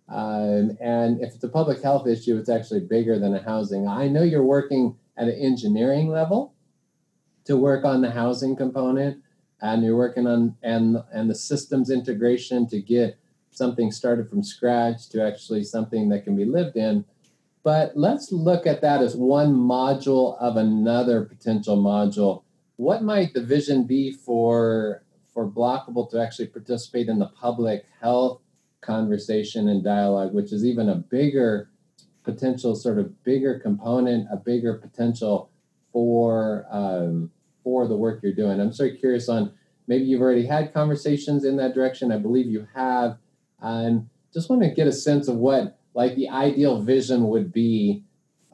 Um, 0.09 0.77
and 0.81 1.21
if 1.23 1.35
it's 1.35 1.45
a 1.45 1.49
public 1.49 1.83
health 1.83 2.07
issue, 2.07 2.37
it's 2.37 2.49
actually 2.49 2.81
bigger 2.81 3.19
than 3.19 3.35
a 3.35 3.43
housing. 3.43 3.89
I 3.89 4.09
know 4.09 4.23
you're 4.23 4.45
working 4.45 4.97
at 5.17 5.29
an 5.29 5.35
engineering 5.35 6.09
level 6.09 6.55
to 7.45 7.57
work 7.57 7.85
on 7.85 8.03
the 8.03 8.11
housing 8.11 8.57
component, 8.57 9.23
and 9.61 9.83
you're 9.83 9.97
working 9.97 10.27
on 10.27 10.57
and 10.63 10.99
and 11.13 11.31
the 11.31 11.35
systems 11.35 11.91
integration 11.91 12.67
to 12.69 12.81
get 12.81 13.19
something 13.51 13.91
started 13.91 14.29
from 14.29 14.43
scratch 14.43 15.09
to 15.09 15.25
actually 15.25 15.65
something 15.65 16.09
that 16.11 16.25
can 16.25 16.37
be 16.37 16.45
lived 16.45 16.77
in. 16.77 17.05
But 17.63 17.93
let's 17.97 18.31
look 18.31 18.67
at 18.67 18.83
that 18.83 19.01
as 19.01 19.17
one 19.17 19.55
module 19.55 20.37
of 20.39 20.57
another 20.57 21.25
potential 21.25 21.79
module. 21.79 22.44
What 22.77 23.03
might 23.03 23.35
the 23.35 23.43
vision 23.43 23.85
be 23.85 24.13
for 24.13 25.03
for 25.33 25.49
Blokable 25.49 26.09
to 26.11 26.21
actually 26.21 26.47
participate 26.47 27.09
in 27.09 27.19
the 27.19 27.27
public 27.27 27.87
health 28.01 28.41
conversation 28.81 29.69
and 29.69 29.83
dialogue, 29.83 30.33
which 30.33 30.53
is 30.53 30.65
even 30.65 30.89
a 30.89 30.95
bigger 30.95 31.71
potential, 32.23 32.75
sort 32.75 32.99
of 32.99 33.23
bigger 33.25 33.59
component, 33.59 34.29
a 34.33 34.37
bigger 34.37 34.75
potential 34.75 35.51
for 35.93 36.67
um, 36.71 37.31
for 37.63 37.89
the 37.89 37.97
work 37.97 38.21
you're 38.23 38.33
doing. 38.33 38.61
I'm 38.61 38.73
sort 38.73 38.93
of 38.93 38.99
curious 38.99 39.29
on 39.29 39.53
maybe 39.87 40.05
you've 40.05 40.23
already 40.23 40.47
had 40.47 40.75
conversations 40.75 41.45
in 41.45 41.57
that 41.57 41.75
direction. 41.75 42.13
I 42.13 42.19
believe 42.19 42.47
you 42.47 42.67
have, 42.75 43.19
and 43.61 44.09
just 44.33 44.51
want 44.51 44.63
to 44.63 44.71
get 44.71 44.87
a 44.87 44.93
sense 44.93 45.29
of 45.29 45.37
what 45.37 45.79
like 45.95 46.17
the 46.17 46.29
ideal 46.29 46.83
vision 46.83 47.29
would 47.29 47.53
be 47.53 48.03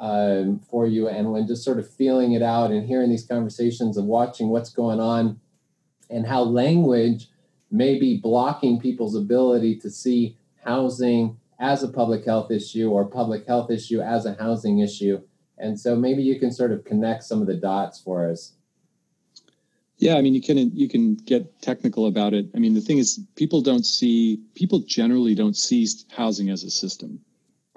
um, 0.01 0.61
for 0.71 0.87
you, 0.87 1.09
and 1.09 1.31
when 1.31 1.47
just 1.47 1.63
sort 1.63 1.79
of 1.79 1.89
feeling 1.89 2.33
it 2.33 2.43
out 2.43 2.71
and 2.73 2.87
hearing 2.87 3.11
these 3.11 3.27
conversations 3.27 3.97
and 3.97 4.09
watching 4.09 4.49
what's 4.49 4.71
going 4.71 4.99
on, 4.99 5.39
and 6.09 6.27
how 6.27 6.43
language 6.43 7.29
may 7.71 7.99
be 7.99 8.17
blocking 8.17 8.81
people's 8.81 9.15
ability 9.15 9.77
to 9.77 9.91
see 9.91 10.37
housing 10.65 11.37
as 11.61 11.83
a 11.83 11.89
public 11.89 12.25
health 12.25 12.51
issue 12.51 12.91
or 12.91 13.05
public 13.05 13.47
health 13.47 13.71
issue 13.71 14.01
as 14.01 14.27
a 14.27 14.35
housing 14.35 14.81
issue. 14.81 15.21
And 15.59 15.79
so 15.79 15.95
maybe 15.95 16.23
you 16.23 16.41
can 16.41 16.51
sort 16.51 16.73
of 16.73 16.85
connect 16.85 17.23
some 17.23 17.43
of 17.43 17.47
the 17.47 17.55
dots 17.55 18.01
for 18.01 18.29
us. 18.29 18.55
Yeah, 19.99 20.17
I 20.17 20.23
mean, 20.23 20.35
you 20.35 20.41
can 20.41 20.75
you 20.75 20.89
can 20.89 21.15
get 21.15 21.61
technical 21.61 22.07
about 22.07 22.33
it. 22.33 22.47
I 22.55 22.59
mean, 22.59 22.73
the 22.73 22.81
thing 22.81 22.97
is, 22.97 23.21
people 23.37 23.61
don't 23.61 23.85
see 23.85 24.41
people 24.55 24.79
generally 24.79 25.35
don't 25.35 25.55
see 25.57 25.87
housing 26.11 26.49
as 26.49 26.65
a 26.65 26.71
system, 26.71 27.21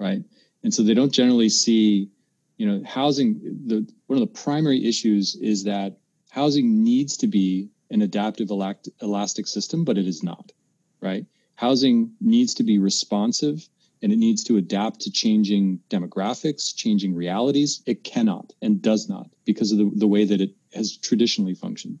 right? 0.00 0.22
And 0.62 0.72
so 0.72 0.82
they 0.82 0.94
don't 0.94 1.12
generally 1.12 1.50
see, 1.50 2.08
you 2.56 2.66
know, 2.66 2.82
housing. 2.84 3.40
The 3.66 3.86
one 4.06 4.20
of 4.20 4.26
the 4.26 4.40
primary 4.40 4.86
issues 4.86 5.34
is 5.36 5.64
that 5.64 5.98
housing 6.30 6.82
needs 6.82 7.16
to 7.18 7.26
be 7.26 7.70
an 7.90 8.02
adaptive 8.02 8.50
elastic 8.50 9.46
system, 9.46 9.84
but 9.84 9.98
it 9.98 10.06
is 10.06 10.22
not, 10.22 10.52
right? 11.00 11.26
Housing 11.56 12.12
needs 12.20 12.54
to 12.54 12.64
be 12.64 12.78
responsive 12.78 13.68
and 14.02 14.12
it 14.12 14.16
needs 14.16 14.42
to 14.44 14.56
adapt 14.56 15.00
to 15.00 15.10
changing 15.10 15.80
demographics, 15.88 16.74
changing 16.74 17.14
realities. 17.14 17.82
It 17.86 18.04
cannot 18.04 18.52
and 18.60 18.82
does 18.82 19.08
not 19.08 19.30
because 19.44 19.72
of 19.72 19.78
the, 19.78 19.90
the 19.94 20.06
way 20.06 20.24
that 20.24 20.40
it 20.40 20.54
has 20.74 20.96
traditionally 20.96 21.54
functioned. 21.54 22.00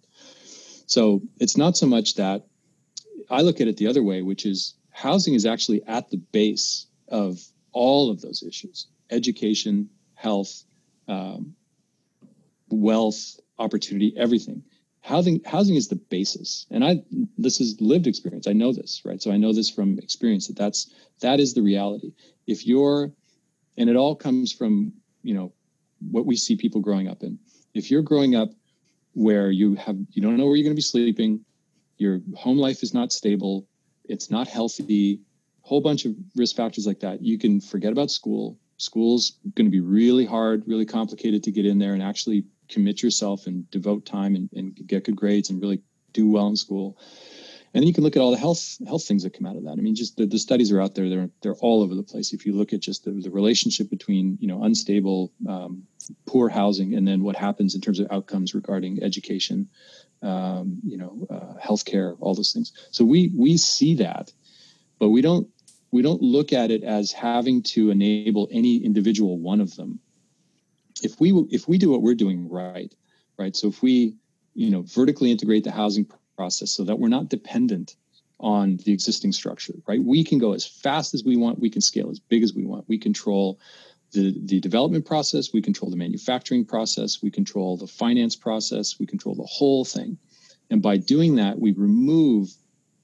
So 0.86 1.22
it's 1.38 1.56
not 1.56 1.76
so 1.76 1.86
much 1.86 2.16
that 2.16 2.46
I 3.30 3.42
look 3.42 3.60
at 3.60 3.68
it 3.68 3.76
the 3.76 3.86
other 3.86 4.02
way, 4.02 4.22
which 4.22 4.44
is 4.44 4.74
housing 4.90 5.34
is 5.34 5.46
actually 5.46 5.82
at 5.86 6.10
the 6.10 6.18
base 6.18 6.86
of 7.08 7.40
all 7.72 8.10
of 8.10 8.20
those 8.20 8.42
issues 8.42 8.86
education, 9.10 9.88
health, 10.24 10.64
um, 11.08 11.54
wealth, 12.70 13.20
opportunity, 13.58 14.14
everything. 14.16 14.62
Housing, 15.02 15.40
housing 15.44 15.76
is 15.76 15.88
the 15.88 16.00
basis. 16.16 16.66
And 16.70 16.82
I, 16.82 17.02
this 17.36 17.60
is 17.60 17.80
lived 17.80 18.06
experience. 18.06 18.48
I 18.48 18.54
know 18.54 18.72
this, 18.72 19.02
right? 19.04 19.20
So 19.20 19.30
I 19.30 19.36
know 19.36 19.52
this 19.52 19.68
from 19.68 19.98
experience 19.98 20.46
that 20.48 20.56
that's, 20.56 20.90
that 21.20 21.40
is 21.40 21.52
the 21.52 21.62
reality. 21.62 22.12
If 22.46 22.66
you're, 22.66 23.12
and 23.76 23.90
it 23.90 23.96
all 23.96 24.16
comes 24.16 24.50
from, 24.50 24.94
you 25.22 25.34
know, 25.34 25.52
what 26.10 26.26
we 26.26 26.36
see 26.36 26.56
people 26.56 26.80
growing 26.80 27.08
up 27.08 27.22
in. 27.22 27.38
If 27.74 27.90
you're 27.90 28.02
growing 28.02 28.34
up 28.34 28.50
where 29.14 29.50
you 29.50 29.74
have 29.76 29.96
you 30.10 30.20
don't 30.20 30.36
know 30.36 30.46
where 30.46 30.56
you're 30.56 30.64
going 30.64 30.74
to 30.74 30.76
be 30.76 30.82
sleeping 30.82 31.40
your 31.98 32.20
home 32.36 32.58
life 32.58 32.82
is 32.82 32.92
not 32.92 33.12
stable 33.12 33.66
it's 34.04 34.30
not 34.30 34.48
healthy 34.48 35.20
whole 35.62 35.80
bunch 35.80 36.04
of 36.04 36.12
risk 36.36 36.56
factors 36.56 36.86
like 36.86 37.00
that 37.00 37.22
you 37.22 37.38
can 37.38 37.60
forget 37.60 37.92
about 37.92 38.10
school 38.10 38.58
school's 38.76 39.38
going 39.54 39.66
to 39.66 39.70
be 39.70 39.80
really 39.80 40.24
hard 40.24 40.62
really 40.66 40.86
complicated 40.86 41.42
to 41.42 41.50
get 41.50 41.66
in 41.66 41.78
there 41.78 41.94
and 41.94 42.02
actually 42.02 42.44
commit 42.68 43.02
yourself 43.02 43.46
and 43.46 43.70
devote 43.70 44.06
time 44.06 44.34
and, 44.34 44.48
and 44.54 44.74
get 44.86 45.04
good 45.04 45.16
grades 45.16 45.50
and 45.50 45.60
really 45.60 45.80
do 46.12 46.30
well 46.30 46.48
in 46.48 46.56
school 46.56 46.98
and 47.74 47.82
then 47.82 47.88
you 47.88 47.92
can 47.92 48.04
look 48.04 48.14
at 48.14 48.22
all 48.22 48.30
the 48.30 48.38
health 48.38 48.78
health 48.86 49.04
things 49.04 49.24
that 49.24 49.36
come 49.36 49.46
out 49.46 49.56
of 49.56 49.64
that. 49.64 49.72
I 49.72 49.82
mean, 49.82 49.96
just 49.96 50.16
the, 50.16 50.26
the 50.26 50.38
studies 50.38 50.70
are 50.70 50.80
out 50.80 50.94
there; 50.94 51.08
they're 51.08 51.30
they're 51.42 51.56
all 51.56 51.82
over 51.82 51.96
the 51.96 52.04
place. 52.04 52.32
If 52.32 52.46
you 52.46 52.52
look 52.54 52.72
at 52.72 52.78
just 52.78 53.04
the, 53.04 53.10
the 53.10 53.30
relationship 53.30 53.90
between 53.90 54.38
you 54.40 54.46
know 54.46 54.62
unstable, 54.62 55.32
um, 55.48 55.82
poor 56.24 56.48
housing, 56.48 56.94
and 56.94 57.06
then 57.06 57.24
what 57.24 57.34
happens 57.34 57.74
in 57.74 57.80
terms 57.80 57.98
of 57.98 58.06
outcomes 58.12 58.54
regarding 58.54 59.02
education, 59.02 59.68
um, 60.22 60.78
you 60.84 60.96
know, 60.96 61.26
uh, 61.28 61.60
healthcare, 61.60 62.16
all 62.20 62.36
those 62.36 62.52
things. 62.52 62.72
So 62.92 63.04
we 63.04 63.32
we 63.36 63.56
see 63.56 63.96
that, 63.96 64.32
but 65.00 65.08
we 65.08 65.20
don't 65.20 65.48
we 65.94 66.02
don't 66.02 66.20
look 66.20 66.52
at 66.52 66.72
it 66.72 66.82
as 66.82 67.12
having 67.12 67.62
to 67.62 67.90
enable 67.90 68.48
any 68.50 68.78
individual 68.78 69.38
one 69.38 69.60
of 69.60 69.76
them. 69.76 70.00
If 71.04 71.20
we 71.20 71.30
if 71.52 71.68
we 71.68 71.78
do 71.78 71.88
what 71.88 72.02
we're 72.02 72.16
doing 72.16 72.48
right, 72.48 72.92
right. 73.38 73.54
So 73.54 73.68
if 73.68 73.80
we 73.80 74.16
you 74.54 74.70
know 74.70 74.82
vertically 74.82 75.30
integrate 75.30 75.62
the 75.62 75.70
housing 75.70 76.04
process 76.36 76.72
so 76.72 76.82
that 76.82 76.98
we're 76.98 77.16
not 77.18 77.28
dependent 77.28 77.94
on 78.40 78.78
the 78.78 78.92
existing 78.92 79.30
structure, 79.30 79.74
right? 79.86 80.02
We 80.02 80.24
can 80.24 80.38
go 80.38 80.52
as 80.52 80.66
fast 80.66 81.14
as 81.14 81.22
we 81.22 81.36
want, 81.36 81.60
we 81.60 81.70
can 81.70 81.80
scale 81.80 82.10
as 82.10 82.18
big 82.18 82.42
as 82.42 82.52
we 82.52 82.64
want. 82.64 82.88
We 82.88 82.98
control 82.98 83.60
the, 84.10 84.34
the 84.46 84.58
development 84.58 85.06
process, 85.06 85.52
we 85.52 85.62
control 85.62 85.92
the 85.92 85.96
manufacturing 85.96 86.64
process, 86.64 87.22
we 87.22 87.30
control 87.30 87.76
the 87.76 87.86
finance 87.86 88.34
process, 88.34 88.98
we 88.98 89.06
control 89.06 89.36
the 89.36 89.44
whole 89.44 89.84
thing. 89.84 90.18
And 90.70 90.82
by 90.82 90.96
doing 90.96 91.36
that, 91.36 91.60
we 91.60 91.70
remove 91.70 92.50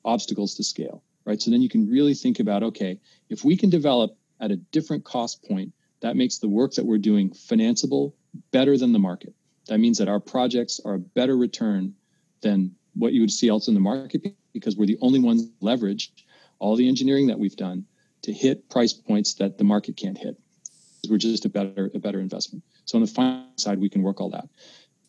obstacles 0.04 0.56
to 0.56 0.64
scale, 0.64 1.04
right? 1.30 1.40
So 1.40 1.52
then 1.52 1.62
you 1.62 1.68
can 1.68 1.88
really 1.88 2.14
think 2.14 2.40
about 2.40 2.64
okay, 2.64 2.98
if 3.28 3.44
we 3.44 3.56
can 3.56 3.70
develop 3.70 4.16
at 4.40 4.50
a 4.50 4.56
different 4.56 5.04
cost 5.04 5.44
point, 5.44 5.72
that 6.00 6.16
makes 6.16 6.38
the 6.38 6.48
work 6.48 6.72
that 6.72 6.84
we're 6.84 6.98
doing 6.98 7.30
financeable 7.30 8.14
better 8.50 8.76
than 8.76 8.92
the 8.92 8.98
market. 8.98 9.32
That 9.68 9.78
means 9.78 9.98
that 9.98 10.08
our 10.08 10.18
projects 10.18 10.80
are 10.84 10.94
a 10.94 10.98
better 10.98 11.36
return 11.36 11.94
than 12.40 12.74
what 12.94 13.12
you 13.12 13.20
would 13.20 13.30
see 13.30 13.48
else 13.48 13.68
in 13.68 13.74
the 13.74 13.80
market 13.80 14.34
because 14.52 14.76
we're 14.76 14.86
the 14.86 14.98
only 15.00 15.20
ones 15.20 15.48
leverage 15.60 16.12
all 16.58 16.74
the 16.74 16.88
engineering 16.88 17.28
that 17.28 17.38
we've 17.38 17.56
done 17.56 17.84
to 18.22 18.32
hit 18.32 18.68
price 18.68 18.92
points 18.92 19.34
that 19.34 19.56
the 19.56 19.64
market 19.64 19.96
can't 19.96 20.18
hit. 20.18 20.36
We're 21.08 21.18
just 21.18 21.44
a 21.44 21.48
better 21.48 21.90
a 21.94 22.00
better 22.00 22.18
investment. 22.18 22.64
So 22.86 22.98
on 22.98 23.02
the 23.02 23.10
finance 23.10 23.62
side, 23.62 23.78
we 23.78 23.88
can 23.88 24.02
work 24.02 24.20
all 24.20 24.30
that. 24.30 24.48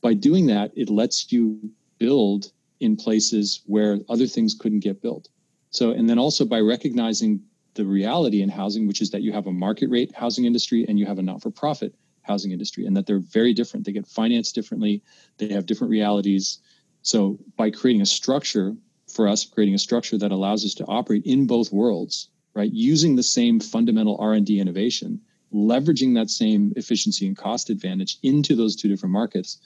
By 0.02 0.14
doing 0.14 0.46
that, 0.48 0.72
it 0.76 0.90
lets 0.90 1.32
you 1.32 1.72
build 1.98 2.52
in 2.80 2.96
places 2.96 3.62
where 3.66 4.00
other 4.08 4.28
things 4.28 4.56
couldn't 4.60 4.80
get 4.80 5.02
built. 5.02 5.28
So 5.72 5.92
and 5.92 6.10
then 6.10 6.20
also 6.20 6.46
by 6.46 6.60
recognizing 6.60 7.42
the 7.74 7.86
reality 7.86 8.42
in 8.42 8.50
housing, 8.50 8.88
which 8.88 9.02
is 9.02 9.12
that 9.12 9.22
you 9.22 9.32
have 9.32 9.48
a 9.48 9.52
market 9.52 9.90
rate 9.90 10.14
housing 10.14 10.46
industry 10.46 10.86
and 10.88 11.00
you 11.00 11.06
have 11.06 11.20
a 11.20 11.22
not-for-profit 11.22 11.96
housing 12.22 12.52
industry, 12.52 12.86
and 12.86 12.96
that 12.96 13.08
they're 13.08 13.20
very 13.20 13.54
different. 13.54 13.86
They 13.86 13.92
get 13.94 14.06
financed 14.06 14.54
differently. 14.54 15.02
They 15.38 15.50
have 15.50 15.66
different 15.66 15.90
realities 15.90 16.60
so 17.02 17.40
by 17.58 17.72
creating 17.72 18.02
a 18.02 18.06
structure 18.06 18.76
for 19.08 19.28
us, 19.28 19.46
creating 19.46 19.76
a 19.76 19.80
structure 19.80 20.18
that 20.18 20.32
allows 20.32 20.64
us 20.66 20.74
to 20.76 20.86
operate 20.86 21.26
in 21.26 21.48
both 21.48 21.72
worlds, 21.72 22.30
right, 22.54 22.72
using 22.72 23.16
the 23.16 23.24
same 23.24 23.60
fundamental 23.60 24.18
R&D 24.20 24.60
innovation, 24.60 25.20
leveraging 25.54 26.16
that 26.16 26.30
same 26.30 26.74
efficiency 26.76 27.28
and 27.28 27.36
cost 27.36 27.70
advantage 27.70 28.18
into 28.24 28.56
those 28.56 28.76
two 28.76 28.88
different 28.88 29.14
markets, 29.14 29.58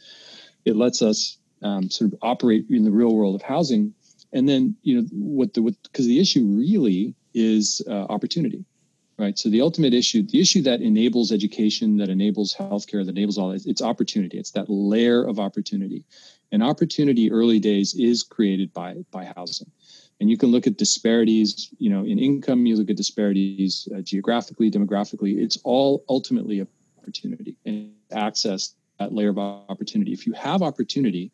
it 0.63 0.75
lets 0.75 1.01
us 1.01 1.37
um, 1.61 1.89
sort 1.89 2.11
of 2.11 2.19
operate 2.21 2.65
in 2.69 2.83
the 2.83 2.91
real 2.91 3.13
world 3.13 3.35
of 3.35 3.41
housing. 3.41 3.93
And 4.35 4.47
then, 4.49 4.75
you 4.83 5.01
know, 5.01 5.07
what 5.13 5.53
the 5.53 5.61
what 5.61 5.75
because 5.83 6.05
the 6.05 6.19
issue 6.19 6.43
really 6.43 7.15
is 7.33 7.81
uh, 7.89 8.03
opportunity, 8.15 8.65
right? 9.17 9.39
So 9.39 9.49
the 9.49 9.61
ultimate 9.61 9.93
issue, 9.93 10.23
the 10.23 10.41
issue 10.41 10.61
that 10.63 10.81
enables 10.81 11.31
education, 11.31 11.97
that 11.97 12.09
enables 12.09 12.53
healthcare, 12.53 13.05
that 13.05 13.17
enables 13.17 13.37
all 13.37 13.49
this, 13.49 13.65
it's 13.65 13.81
opportunity. 13.81 14.37
It's 14.37 14.51
that 14.51 14.69
layer 14.69 15.23
of 15.25 15.39
opportunity. 15.39 16.03
And 16.51 16.61
opportunity 16.61 17.31
early 17.31 17.59
days 17.59 17.95
is 17.95 18.23
created 18.23 18.73
by 18.73 19.05
by 19.09 19.31
housing. 19.37 19.71
And 20.19 20.29
you 20.29 20.37
can 20.37 20.49
look 20.49 20.67
at 20.67 20.77
disparities, 20.77 21.69
you 21.77 21.89
know, 21.89 22.03
in 22.03 22.19
income, 22.19 22.65
you 22.65 22.75
look 22.75 22.89
at 22.89 22.97
disparities 22.97 23.87
uh, 23.95 24.01
geographically, 24.01 24.69
demographically. 24.69 25.37
It's 25.43 25.57
all 25.63 26.03
ultimately 26.09 26.65
opportunity 26.99 27.55
and 27.65 27.91
access 28.11 28.75
that 28.99 29.13
layer 29.13 29.29
of 29.29 29.37
opportunity. 29.37 30.11
If 30.11 30.25
you 30.27 30.33
have 30.33 30.61
opportunity, 30.61 31.31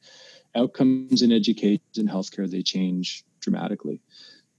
outcomes 0.56 1.22
in 1.22 1.32
education 1.32 1.82
and 1.98 2.10
healthcare, 2.10 2.50
they 2.50 2.62
change 2.62 3.24
dramatically 3.40 4.02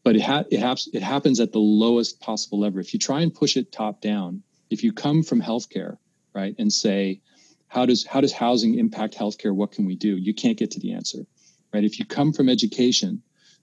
but 0.04 0.16
it, 0.16 0.22
ha- 0.22 0.44
it, 0.50 0.60
ha- 0.60 0.76
it 0.92 1.02
happens 1.02 1.40
at 1.40 1.52
the 1.52 1.58
lowest 1.58 2.20
possible 2.20 2.60
level. 2.60 2.80
If 2.80 2.92
you 2.92 2.98
try 2.98 3.20
and 3.20 3.32
push 3.32 3.56
it 3.56 3.72
top 3.72 4.00
down, 4.00 4.42
if 4.70 4.82
you 4.82 4.92
come 4.92 5.22
from 5.22 5.40
healthcare, 5.40 5.98
right, 6.34 6.54
and 6.58 6.72
say, 6.72 7.20
how 7.68 7.86
does 7.86 8.04
how 8.04 8.20
does 8.20 8.32
housing 8.32 8.78
impact 8.78 9.16
healthcare? 9.16 9.54
What 9.54 9.72
can 9.72 9.86
we 9.86 9.96
do? 9.96 10.16
You 10.16 10.34
can't 10.34 10.58
get 10.58 10.72
to 10.72 10.80
the 10.80 10.92
answer, 10.92 11.26
right? 11.72 11.84
If 11.84 11.98
you 11.98 12.04
come 12.04 12.32
from 12.32 12.48
education 12.48 13.22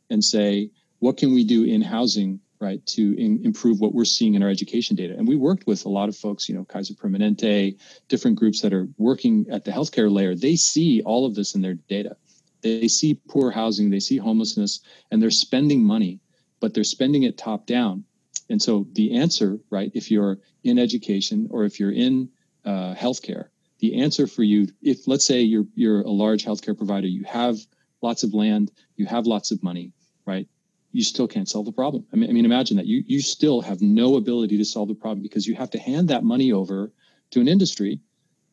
and 0.10 0.24
say, 0.24 0.72
what 1.00 1.18
can 1.18 1.34
we 1.34 1.44
do 1.44 1.64
in 1.64 1.82
housing, 1.82 2.40
right, 2.60 2.86
to 2.86 3.18
in, 3.18 3.44
improve 3.44 3.80
what 3.80 3.94
we're 3.94 4.06
seeing 4.06 4.34
in 4.34 4.44
our 4.44 4.50
education 4.50 4.96
data? 4.96 5.16
And 5.18 5.28
we 5.28 5.36
worked 5.36 5.68
with 5.68 5.86
a 5.86 5.90
lot 5.90 6.10
of 6.10 6.16
folks, 6.16 6.50
you 6.50 6.56
know, 6.56 6.66
Kaiser 6.66 6.94
Permanente, 6.94 7.78
different 8.08 8.38
groups 8.38 8.62
that 8.62 8.74
are 8.74 8.88
working 8.98 9.46
at 9.50 9.66
the 9.66 9.72
healthcare 9.72 10.12
layer. 10.12 10.36
They 10.36 10.56
see 10.56 11.02
all 11.04 11.26
of 11.26 11.36
this 11.36 11.56
in 11.56 11.62
their 11.62 11.76
data. 11.76 12.18
They 12.62 12.88
see 12.90 13.20
poor 13.30 13.52
housing, 13.52 13.90
they 13.90 14.02
see 14.02 14.18
homelessness, 14.18 14.82
and 15.12 15.22
they're 15.22 15.32
spending 15.32 15.84
money 15.84 16.20
but 16.60 16.74
they're 16.74 16.84
spending 16.84 17.24
it 17.24 17.38
top 17.38 17.66
down. 17.66 18.04
And 18.50 18.62
so 18.62 18.88
the 18.94 19.16
answer, 19.16 19.60
right, 19.70 19.92
if 19.94 20.10
you're 20.10 20.40
in 20.64 20.80
education 20.80 21.48
or 21.52 21.66
if 21.66 21.80
you're 21.80 21.92
in 21.92 22.30
uh, 22.66 22.96
healthcare, 22.96 23.48
the 23.80 24.02
answer 24.02 24.28
for 24.28 24.44
you, 24.44 24.68
if 24.82 25.08
let's 25.08 25.26
say 25.26 25.42
you're 25.42 25.66
you're 25.76 26.02
a 26.02 26.10
large 26.10 26.44
healthcare 26.44 26.76
provider, 26.76 27.08
you 27.08 27.24
have 27.24 27.58
lots 28.02 28.24
of 28.24 28.34
land, 28.34 28.72
you 28.98 29.06
have 29.06 29.26
lots 29.26 29.52
of 29.52 29.64
money, 29.64 29.94
right? 30.26 30.48
You 30.92 31.04
still 31.04 31.28
can't 31.28 31.48
solve 31.48 31.66
the 31.66 31.72
problem. 31.72 32.06
I 32.12 32.16
mean, 32.16 32.30
I 32.30 32.34
mean, 32.34 32.46
imagine 32.46 32.78
that 32.78 32.88
you 32.88 33.04
you 33.06 33.22
still 33.22 33.62
have 33.62 33.82
no 33.82 34.16
ability 34.16 34.58
to 34.58 34.66
solve 34.66 34.88
the 34.88 34.96
problem 34.96 35.22
because 35.22 35.48
you 35.48 35.56
have 35.56 35.70
to 35.72 35.80
hand 35.80 36.08
that 36.10 36.24
money 36.24 36.52
over 36.52 36.92
to 37.32 37.42
an 37.42 37.48
industry, 37.48 38.00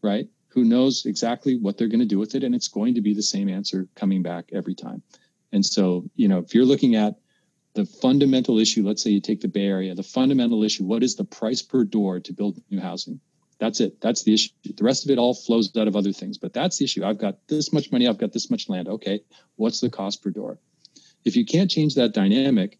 right? 0.03 0.29
Who 0.49 0.65
knows 0.65 1.07
exactly 1.07 1.57
what 1.57 1.77
they're 1.77 1.89
going 1.89 2.01
to 2.01 2.07
do 2.07 2.19
with 2.19 2.35
it, 2.35 2.45
and 2.45 2.55
it's 2.55 2.69
going 2.69 2.95
to 2.95 3.01
be 3.01 3.15
the 3.15 3.23
same 3.23 3.49
answer 3.49 3.89
coming 3.95 4.23
back 4.23 4.51
every 4.53 4.75
time. 4.75 5.03
And 5.53 5.65
so, 5.65 6.05
you 6.17 6.29
know, 6.29 6.39
if 6.39 6.55
you're 6.55 6.65
looking 6.65 6.95
at 6.97 7.17
the 7.75 7.85
fundamental 7.85 8.59
issue, 8.59 8.87
let's 8.87 9.03
say 9.03 9.11
you 9.11 9.21
take 9.21 9.41
the 9.41 9.49
Bay 9.49 9.67
Area, 9.67 9.95
the 9.95 10.03
fundamental 10.03 10.65
issue, 10.65 10.85
what 10.85 11.03
is 11.03 11.15
the 11.15 11.25
price 11.25 11.63
per 11.63 11.85
door 11.85 12.21
to 12.21 12.33
build 12.33 12.61
new 12.71 12.81
housing? 12.81 13.21
That's 13.59 13.81
it. 13.81 14.01
That's 14.01 14.23
the 14.23 14.35
issue. 14.35 14.51
The 14.65 14.85
rest 14.85 15.05
of 15.05 15.11
it 15.11 15.19
all 15.19 15.35
flows 15.35 15.75
out 15.77 15.89
of 15.89 15.97
other 15.97 16.13
things, 16.13 16.37
but 16.37 16.53
that's 16.53 16.79
the 16.79 16.85
issue. 16.85 17.05
I've 17.05 17.19
got 17.19 17.47
this 17.49 17.73
much 17.73 17.91
money, 17.93 18.07
I've 18.07 18.19
got 18.19 18.33
this 18.33 18.51
much 18.51 18.69
land. 18.69 18.89
Okay, 18.89 19.21
what's 19.57 19.81
the 19.81 19.91
cost 19.91 20.23
per 20.23 20.31
door? 20.31 20.59
If 21.27 21.37
you 21.37 21.45
can't 21.45 21.71
change 21.71 21.95
that 21.97 22.15
dynamic, 22.15 22.79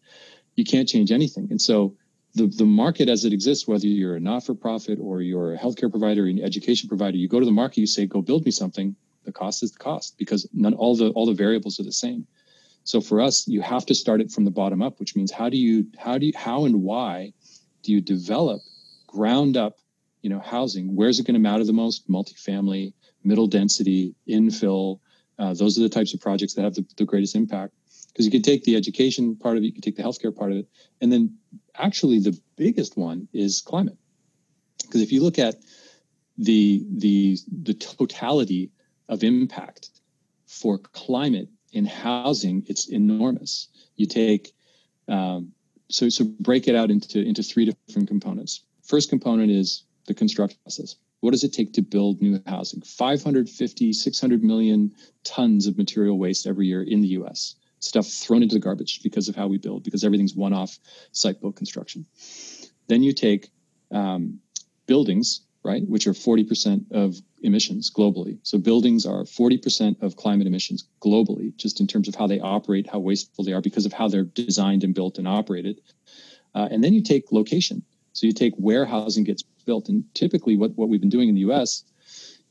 you 0.55 0.65
can't 0.65 0.87
change 0.87 1.11
anything. 1.11 1.47
And 1.51 1.61
so 1.61 1.95
the, 2.33 2.47
the 2.47 2.65
market 2.65 3.09
as 3.09 3.25
it 3.25 3.33
exists, 3.33 3.67
whether 3.67 3.87
you're 3.87 4.15
a 4.15 4.19
not-for-profit 4.19 4.97
or 5.01 5.21
you're 5.21 5.53
a 5.53 5.57
healthcare 5.57 5.91
provider, 5.91 6.25
an 6.25 6.41
education 6.41 6.87
provider, 6.87 7.17
you 7.17 7.27
go 7.27 7.39
to 7.39 7.45
the 7.45 7.51
market, 7.51 7.79
you 7.81 7.87
say, 7.87 8.05
go 8.05 8.21
build 8.21 8.45
me 8.45 8.51
something. 8.51 8.95
The 9.25 9.33
cost 9.33 9.61
is 9.63 9.71
the 9.73 9.79
cost 9.79 10.17
because 10.17 10.47
none 10.53 10.73
all 10.73 10.95
the 10.95 11.09
all 11.09 11.25
the 11.25 11.33
variables 11.33 11.79
are 11.81 11.83
the 11.83 11.91
same. 11.91 12.25
So 12.85 13.01
for 13.01 13.19
us, 13.19 13.45
you 13.45 13.61
have 13.61 13.85
to 13.87 13.93
start 13.93 14.21
it 14.21 14.31
from 14.31 14.45
the 14.45 14.51
bottom 14.51 14.81
up, 14.81 14.99
which 15.01 15.17
means 15.17 15.31
how 15.31 15.49
do 15.49 15.57
you 15.57 15.85
how 15.97 16.17
do 16.17 16.25
you 16.25 16.33
how 16.33 16.63
and 16.63 16.81
why 16.81 17.33
do 17.83 17.91
you 17.91 17.99
develop 17.99 18.61
ground 19.05 19.57
up, 19.57 19.75
you 20.21 20.29
know, 20.29 20.39
housing? 20.39 20.95
Where's 20.95 21.19
it 21.19 21.27
going 21.27 21.33
to 21.33 21.41
matter 21.49 21.65
the 21.65 21.73
most? 21.73 22.09
Multifamily, 22.09 22.93
middle 23.25 23.47
density, 23.47 24.15
infill. 24.29 24.99
Uh, 25.37 25.53
those 25.53 25.77
are 25.77 25.81
the 25.81 25.89
types 25.89 26.13
of 26.13 26.21
projects 26.21 26.53
that 26.53 26.63
have 26.63 26.75
the, 26.75 26.85
the 26.95 27.05
greatest 27.05 27.35
impact. 27.35 27.73
Because 28.17 28.25
you 28.25 28.31
can 28.31 28.41
take 28.41 28.63
the 28.63 28.75
education 28.75 29.35
part 29.35 29.57
of 29.57 29.63
it, 29.63 29.67
you 29.67 29.71
can 29.71 29.83
take 29.83 29.95
the 29.95 30.01
healthcare 30.01 30.35
part 30.35 30.51
of 30.51 30.57
it, 30.57 30.67
and 31.01 31.13
then 31.13 31.37
actually 31.75 32.17
the 32.17 32.35
biggest 32.55 32.97
one 32.97 33.27
is 33.31 33.61
climate. 33.61 33.95
Because 34.81 35.03
if 35.03 35.11
you 35.11 35.21
look 35.21 35.37
at 35.37 35.57
the 36.39 36.83
the 36.89 37.37
the 37.61 37.75
totality 37.75 38.71
of 39.07 39.23
impact 39.23 39.91
for 40.47 40.79
climate 40.79 41.47
in 41.73 41.85
housing, 41.85 42.63
it's 42.65 42.87
enormous. 42.89 43.67
You 43.97 44.07
take 44.07 44.51
um, 45.07 45.51
so 45.87 46.09
so 46.09 46.25
break 46.39 46.67
it 46.67 46.73
out 46.73 46.89
into 46.89 47.21
into 47.21 47.43
three 47.43 47.65
different 47.65 48.07
components. 48.07 48.63
First 48.81 49.09
component 49.09 49.51
is 49.51 49.83
the 50.07 50.15
construction 50.15 50.57
process. 50.63 50.95
What 51.19 51.31
does 51.31 51.43
it 51.43 51.53
take 51.53 51.73
to 51.73 51.83
build 51.83 52.19
new 52.19 52.41
housing? 52.47 52.81
550, 52.81 53.93
600 53.93 54.43
million 54.43 54.91
tons 55.23 55.67
of 55.67 55.77
material 55.77 56.17
waste 56.17 56.47
every 56.47 56.65
year 56.65 56.81
in 56.81 57.01
the 57.01 57.09
US. 57.09 57.53
Stuff 57.79 58.07
thrown 58.07 58.43
into 58.43 58.55
the 58.55 58.59
garbage 58.59 59.01
because 59.03 59.29
of 59.29 59.35
how 59.35 59.47
we 59.47 59.57
build, 59.57 59.83
because 59.83 60.03
everything's 60.03 60.35
one 60.35 60.53
off 60.53 60.79
site 61.11 61.39
built 61.41 61.55
construction. 61.55 62.05
Then 62.87 63.03
you 63.03 63.13
take 63.13 63.49
um, 63.91 64.39
buildings 64.87 65.41
right, 65.67 65.87
which 65.87 66.07
are 66.07 66.13
40% 66.13 66.91
of 66.91 67.21
emissions 67.41 67.91
globally. 67.91 68.39
So 68.43 68.57
buildings 68.57 69.05
are 69.05 69.23
40% 69.23 70.01
of 70.01 70.15
climate 70.15 70.47
emissions 70.47 70.87
globally, 71.01 71.55
just 71.57 71.81
in 71.81 71.87
terms 71.87 72.07
of 72.07 72.15
how 72.15 72.25
they 72.25 72.39
operate, 72.39 72.87
how 72.89 72.99
wasteful 72.99 73.43
they 73.43 73.53
are 73.53 73.61
because 73.61 73.85
of 73.85 73.91
how 73.91 74.07
they're 74.07 74.23
designed 74.23 74.83
and 74.85 74.95
built 74.95 75.17
and 75.17 75.27
operated. 75.27 75.81
Uh, 76.55 76.69
and 76.71 76.83
then 76.83 76.93
you 76.93 77.03
take 77.03 77.31
location. 77.31 77.83
So 78.13 78.25
you 78.25 78.33
take 78.33 78.55
where 78.55 78.85
housing 78.85 79.25
gets 79.25 79.43
built. 79.65 79.89
And 79.89 80.03
typically 80.15 80.55
what, 80.55 80.71
what 80.77 80.89
we've 80.89 81.01
been 81.01 81.09
doing 81.09 81.29
in 81.29 81.35
the 81.35 81.41
US 81.51 81.83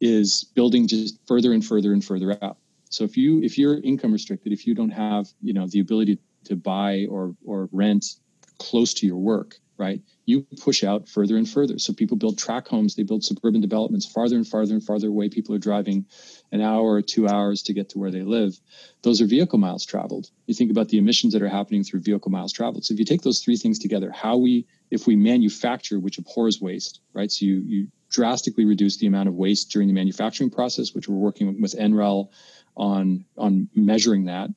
is 0.00 0.44
building 0.54 0.86
just 0.86 1.18
further 1.26 1.52
and 1.52 1.64
further 1.64 1.92
and 1.92 2.04
further 2.04 2.38
out. 2.42 2.58
So 2.96 3.04
if 3.04 3.14
you 3.18 3.42
if 3.42 3.58
you're 3.58 3.78
income 3.82 4.12
restricted, 4.12 4.52
if 4.52 4.66
you 4.66 4.74
don't 4.74 4.90
have, 4.90 5.26
you 5.42 5.52
know, 5.52 5.66
the 5.66 5.80
ability 5.80 6.18
to 6.44 6.56
buy 6.56 7.06
or 7.10 7.34
or 7.44 7.68
rent 7.70 8.06
close 8.58 8.94
to 8.94 9.06
your 9.06 9.18
work, 9.18 9.56
right? 9.76 10.00
You 10.24 10.46
push 10.62 10.82
out 10.82 11.06
further 11.06 11.36
and 11.36 11.46
further. 11.46 11.78
So 11.78 11.92
people 11.92 12.16
build 12.16 12.38
tract 12.38 12.68
homes, 12.68 12.94
they 12.94 13.02
build 13.02 13.22
suburban 13.22 13.60
developments 13.60 14.06
farther 14.06 14.36
and 14.36 14.48
farther 14.48 14.72
and 14.72 14.82
farther 14.82 15.08
away. 15.08 15.28
People 15.28 15.54
are 15.54 15.58
driving 15.58 16.06
an 16.52 16.62
hour 16.62 16.94
or 16.94 17.02
two 17.02 17.28
hours 17.28 17.62
to 17.64 17.74
get 17.74 17.90
to 17.90 17.98
where 17.98 18.10
they 18.10 18.22
live. 18.22 18.58
Those 19.02 19.20
are 19.20 19.26
vehicle 19.26 19.58
miles 19.58 19.84
traveled. 19.84 20.30
You 20.46 20.54
think 20.54 20.70
about 20.70 20.88
the 20.88 20.96
emissions 20.96 21.34
that 21.34 21.42
are 21.42 21.48
happening 21.48 21.84
through 21.84 22.00
vehicle 22.00 22.30
miles 22.30 22.50
traveled. 22.50 22.86
So 22.86 22.94
if 22.94 22.98
you 22.98 23.04
take 23.04 23.20
those 23.20 23.40
three 23.40 23.58
things 23.58 23.78
together, 23.78 24.10
how 24.10 24.38
we, 24.38 24.64
if 24.90 25.06
we 25.06 25.16
manufacture, 25.16 26.00
which 26.00 26.16
abhors 26.16 26.62
waste, 26.62 27.00
right? 27.12 27.30
So 27.30 27.44
you, 27.44 27.62
you 27.66 27.88
drastically 28.08 28.64
reduce 28.64 28.96
the 28.96 29.06
amount 29.06 29.28
of 29.28 29.34
waste 29.34 29.70
during 29.70 29.88
the 29.88 29.94
manufacturing 29.94 30.50
process, 30.50 30.94
which 30.94 31.08
we're 31.08 31.16
working 31.16 31.60
with 31.60 31.74
NREL 31.74 32.30
on, 32.76 33.24
on 33.36 33.68
measuring 33.74 34.24
that. 34.26 34.50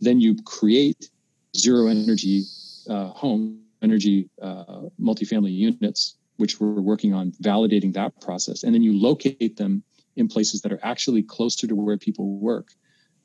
Then 0.00 0.20
you 0.20 0.36
create 0.44 1.10
zero 1.56 1.88
energy 1.88 2.44
uh, 2.88 3.08
home 3.08 3.60
energy 3.82 4.28
uh, 4.42 4.88
multifamily 5.00 5.52
units, 5.52 6.16
which 6.36 6.60
we're 6.60 6.80
working 6.80 7.14
on 7.14 7.32
validating 7.42 7.92
that 7.94 8.20
process. 8.20 8.62
And 8.62 8.74
then 8.74 8.82
you 8.82 8.98
locate 8.98 9.56
them 9.56 9.82
in 10.16 10.28
places 10.28 10.62
that 10.62 10.72
are 10.72 10.80
actually 10.82 11.22
closer 11.22 11.66
to 11.66 11.74
where 11.74 11.96
people 11.96 12.38
work. 12.38 12.68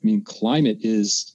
I 0.02 0.06
mean, 0.06 0.22
climate 0.22 0.78
is, 0.82 1.34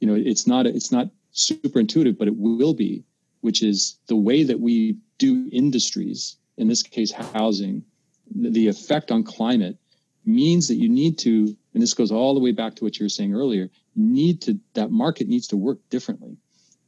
you 0.00 0.06
know, 0.06 0.14
it's 0.14 0.46
not 0.46 0.66
it's 0.66 0.92
not 0.92 1.08
super 1.32 1.80
intuitive, 1.80 2.18
but 2.18 2.28
it 2.28 2.36
will 2.36 2.74
be, 2.74 3.04
which 3.40 3.62
is 3.62 3.98
the 4.06 4.16
way 4.16 4.44
that 4.44 4.60
we 4.60 4.96
do 5.18 5.48
industries, 5.52 6.36
in 6.56 6.68
this 6.68 6.82
case, 6.82 7.12
housing, 7.12 7.84
the 8.34 8.68
effect 8.68 9.10
on 9.10 9.24
climate 9.24 9.76
means 10.24 10.68
that 10.68 10.76
you 10.76 10.88
need 10.88 11.18
to, 11.18 11.56
and 11.74 11.82
this 11.82 11.94
goes 11.94 12.12
all 12.12 12.34
the 12.34 12.40
way 12.40 12.52
back 12.52 12.74
to 12.76 12.84
what 12.84 12.98
you 12.98 13.04
were 13.04 13.10
saying 13.10 13.34
earlier, 13.34 13.70
need 13.96 14.42
to 14.42 14.58
that 14.74 14.90
market 14.90 15.28
needs 15.28 15.48
to 15.48 15.56
work 15.56 15.78
differently. 15.90 16.36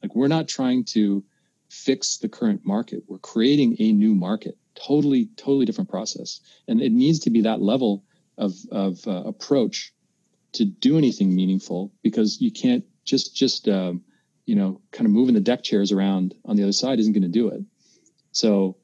Like 0.02 0.14
we're 0.14 0.28
not 0.28 0.48
trying 0.48 0.84
to 0.86 1.24
fix 1.70 2.18
the 2.18 2.28
current 2.28 2.60
market. 2.64 3.02
We're 3.08 3.18
creating 3.18 3.76
a 3.78 3.92
new 3.92 4.14
market, 4.14 4.58
totally, 4.74 5.30
totally 5.36 5.64
different 5.64 5.90
process. 5.90 6.40
And 6.68 6.82
it 6.82 6.92
needs 6.92 7.20
to 7.20 7.30
be 7.30 7.42
that 7.42 7.62
level 7.62 8.04
of, 8.36 8.52
of 8.70 9.06
uh, 9.06 9.22
approach 9.24 9.92
to 10.52 10.64
do 10.66 10.98
anything 10.98 11.34
meaningful 11.34 11.92
because 12.02 12.40
you 12.40 12.50
can't 12.50 12.84
just, 13.04 13.34
just, 13.34 13.68
um, 13.68 14.02
you 14.44 14.54
know, 14.54 14.80
kind 14.90 15.06
of 15.06 15.12
moving 15.12 15.34
the 15.34 15.40
deck 15.40 15.62
chairs 15.62 15.92
around 15.92 16.34
on 16.44 16.56
the 16.56 16.62
other 16.62 16.72
side 16.72 16.98
isn't 16.98 17.14
going 17.14 17.22
to 17.22 17.28
do 17.28 17.48
it. 17.48 17.62
So 18.32 18.76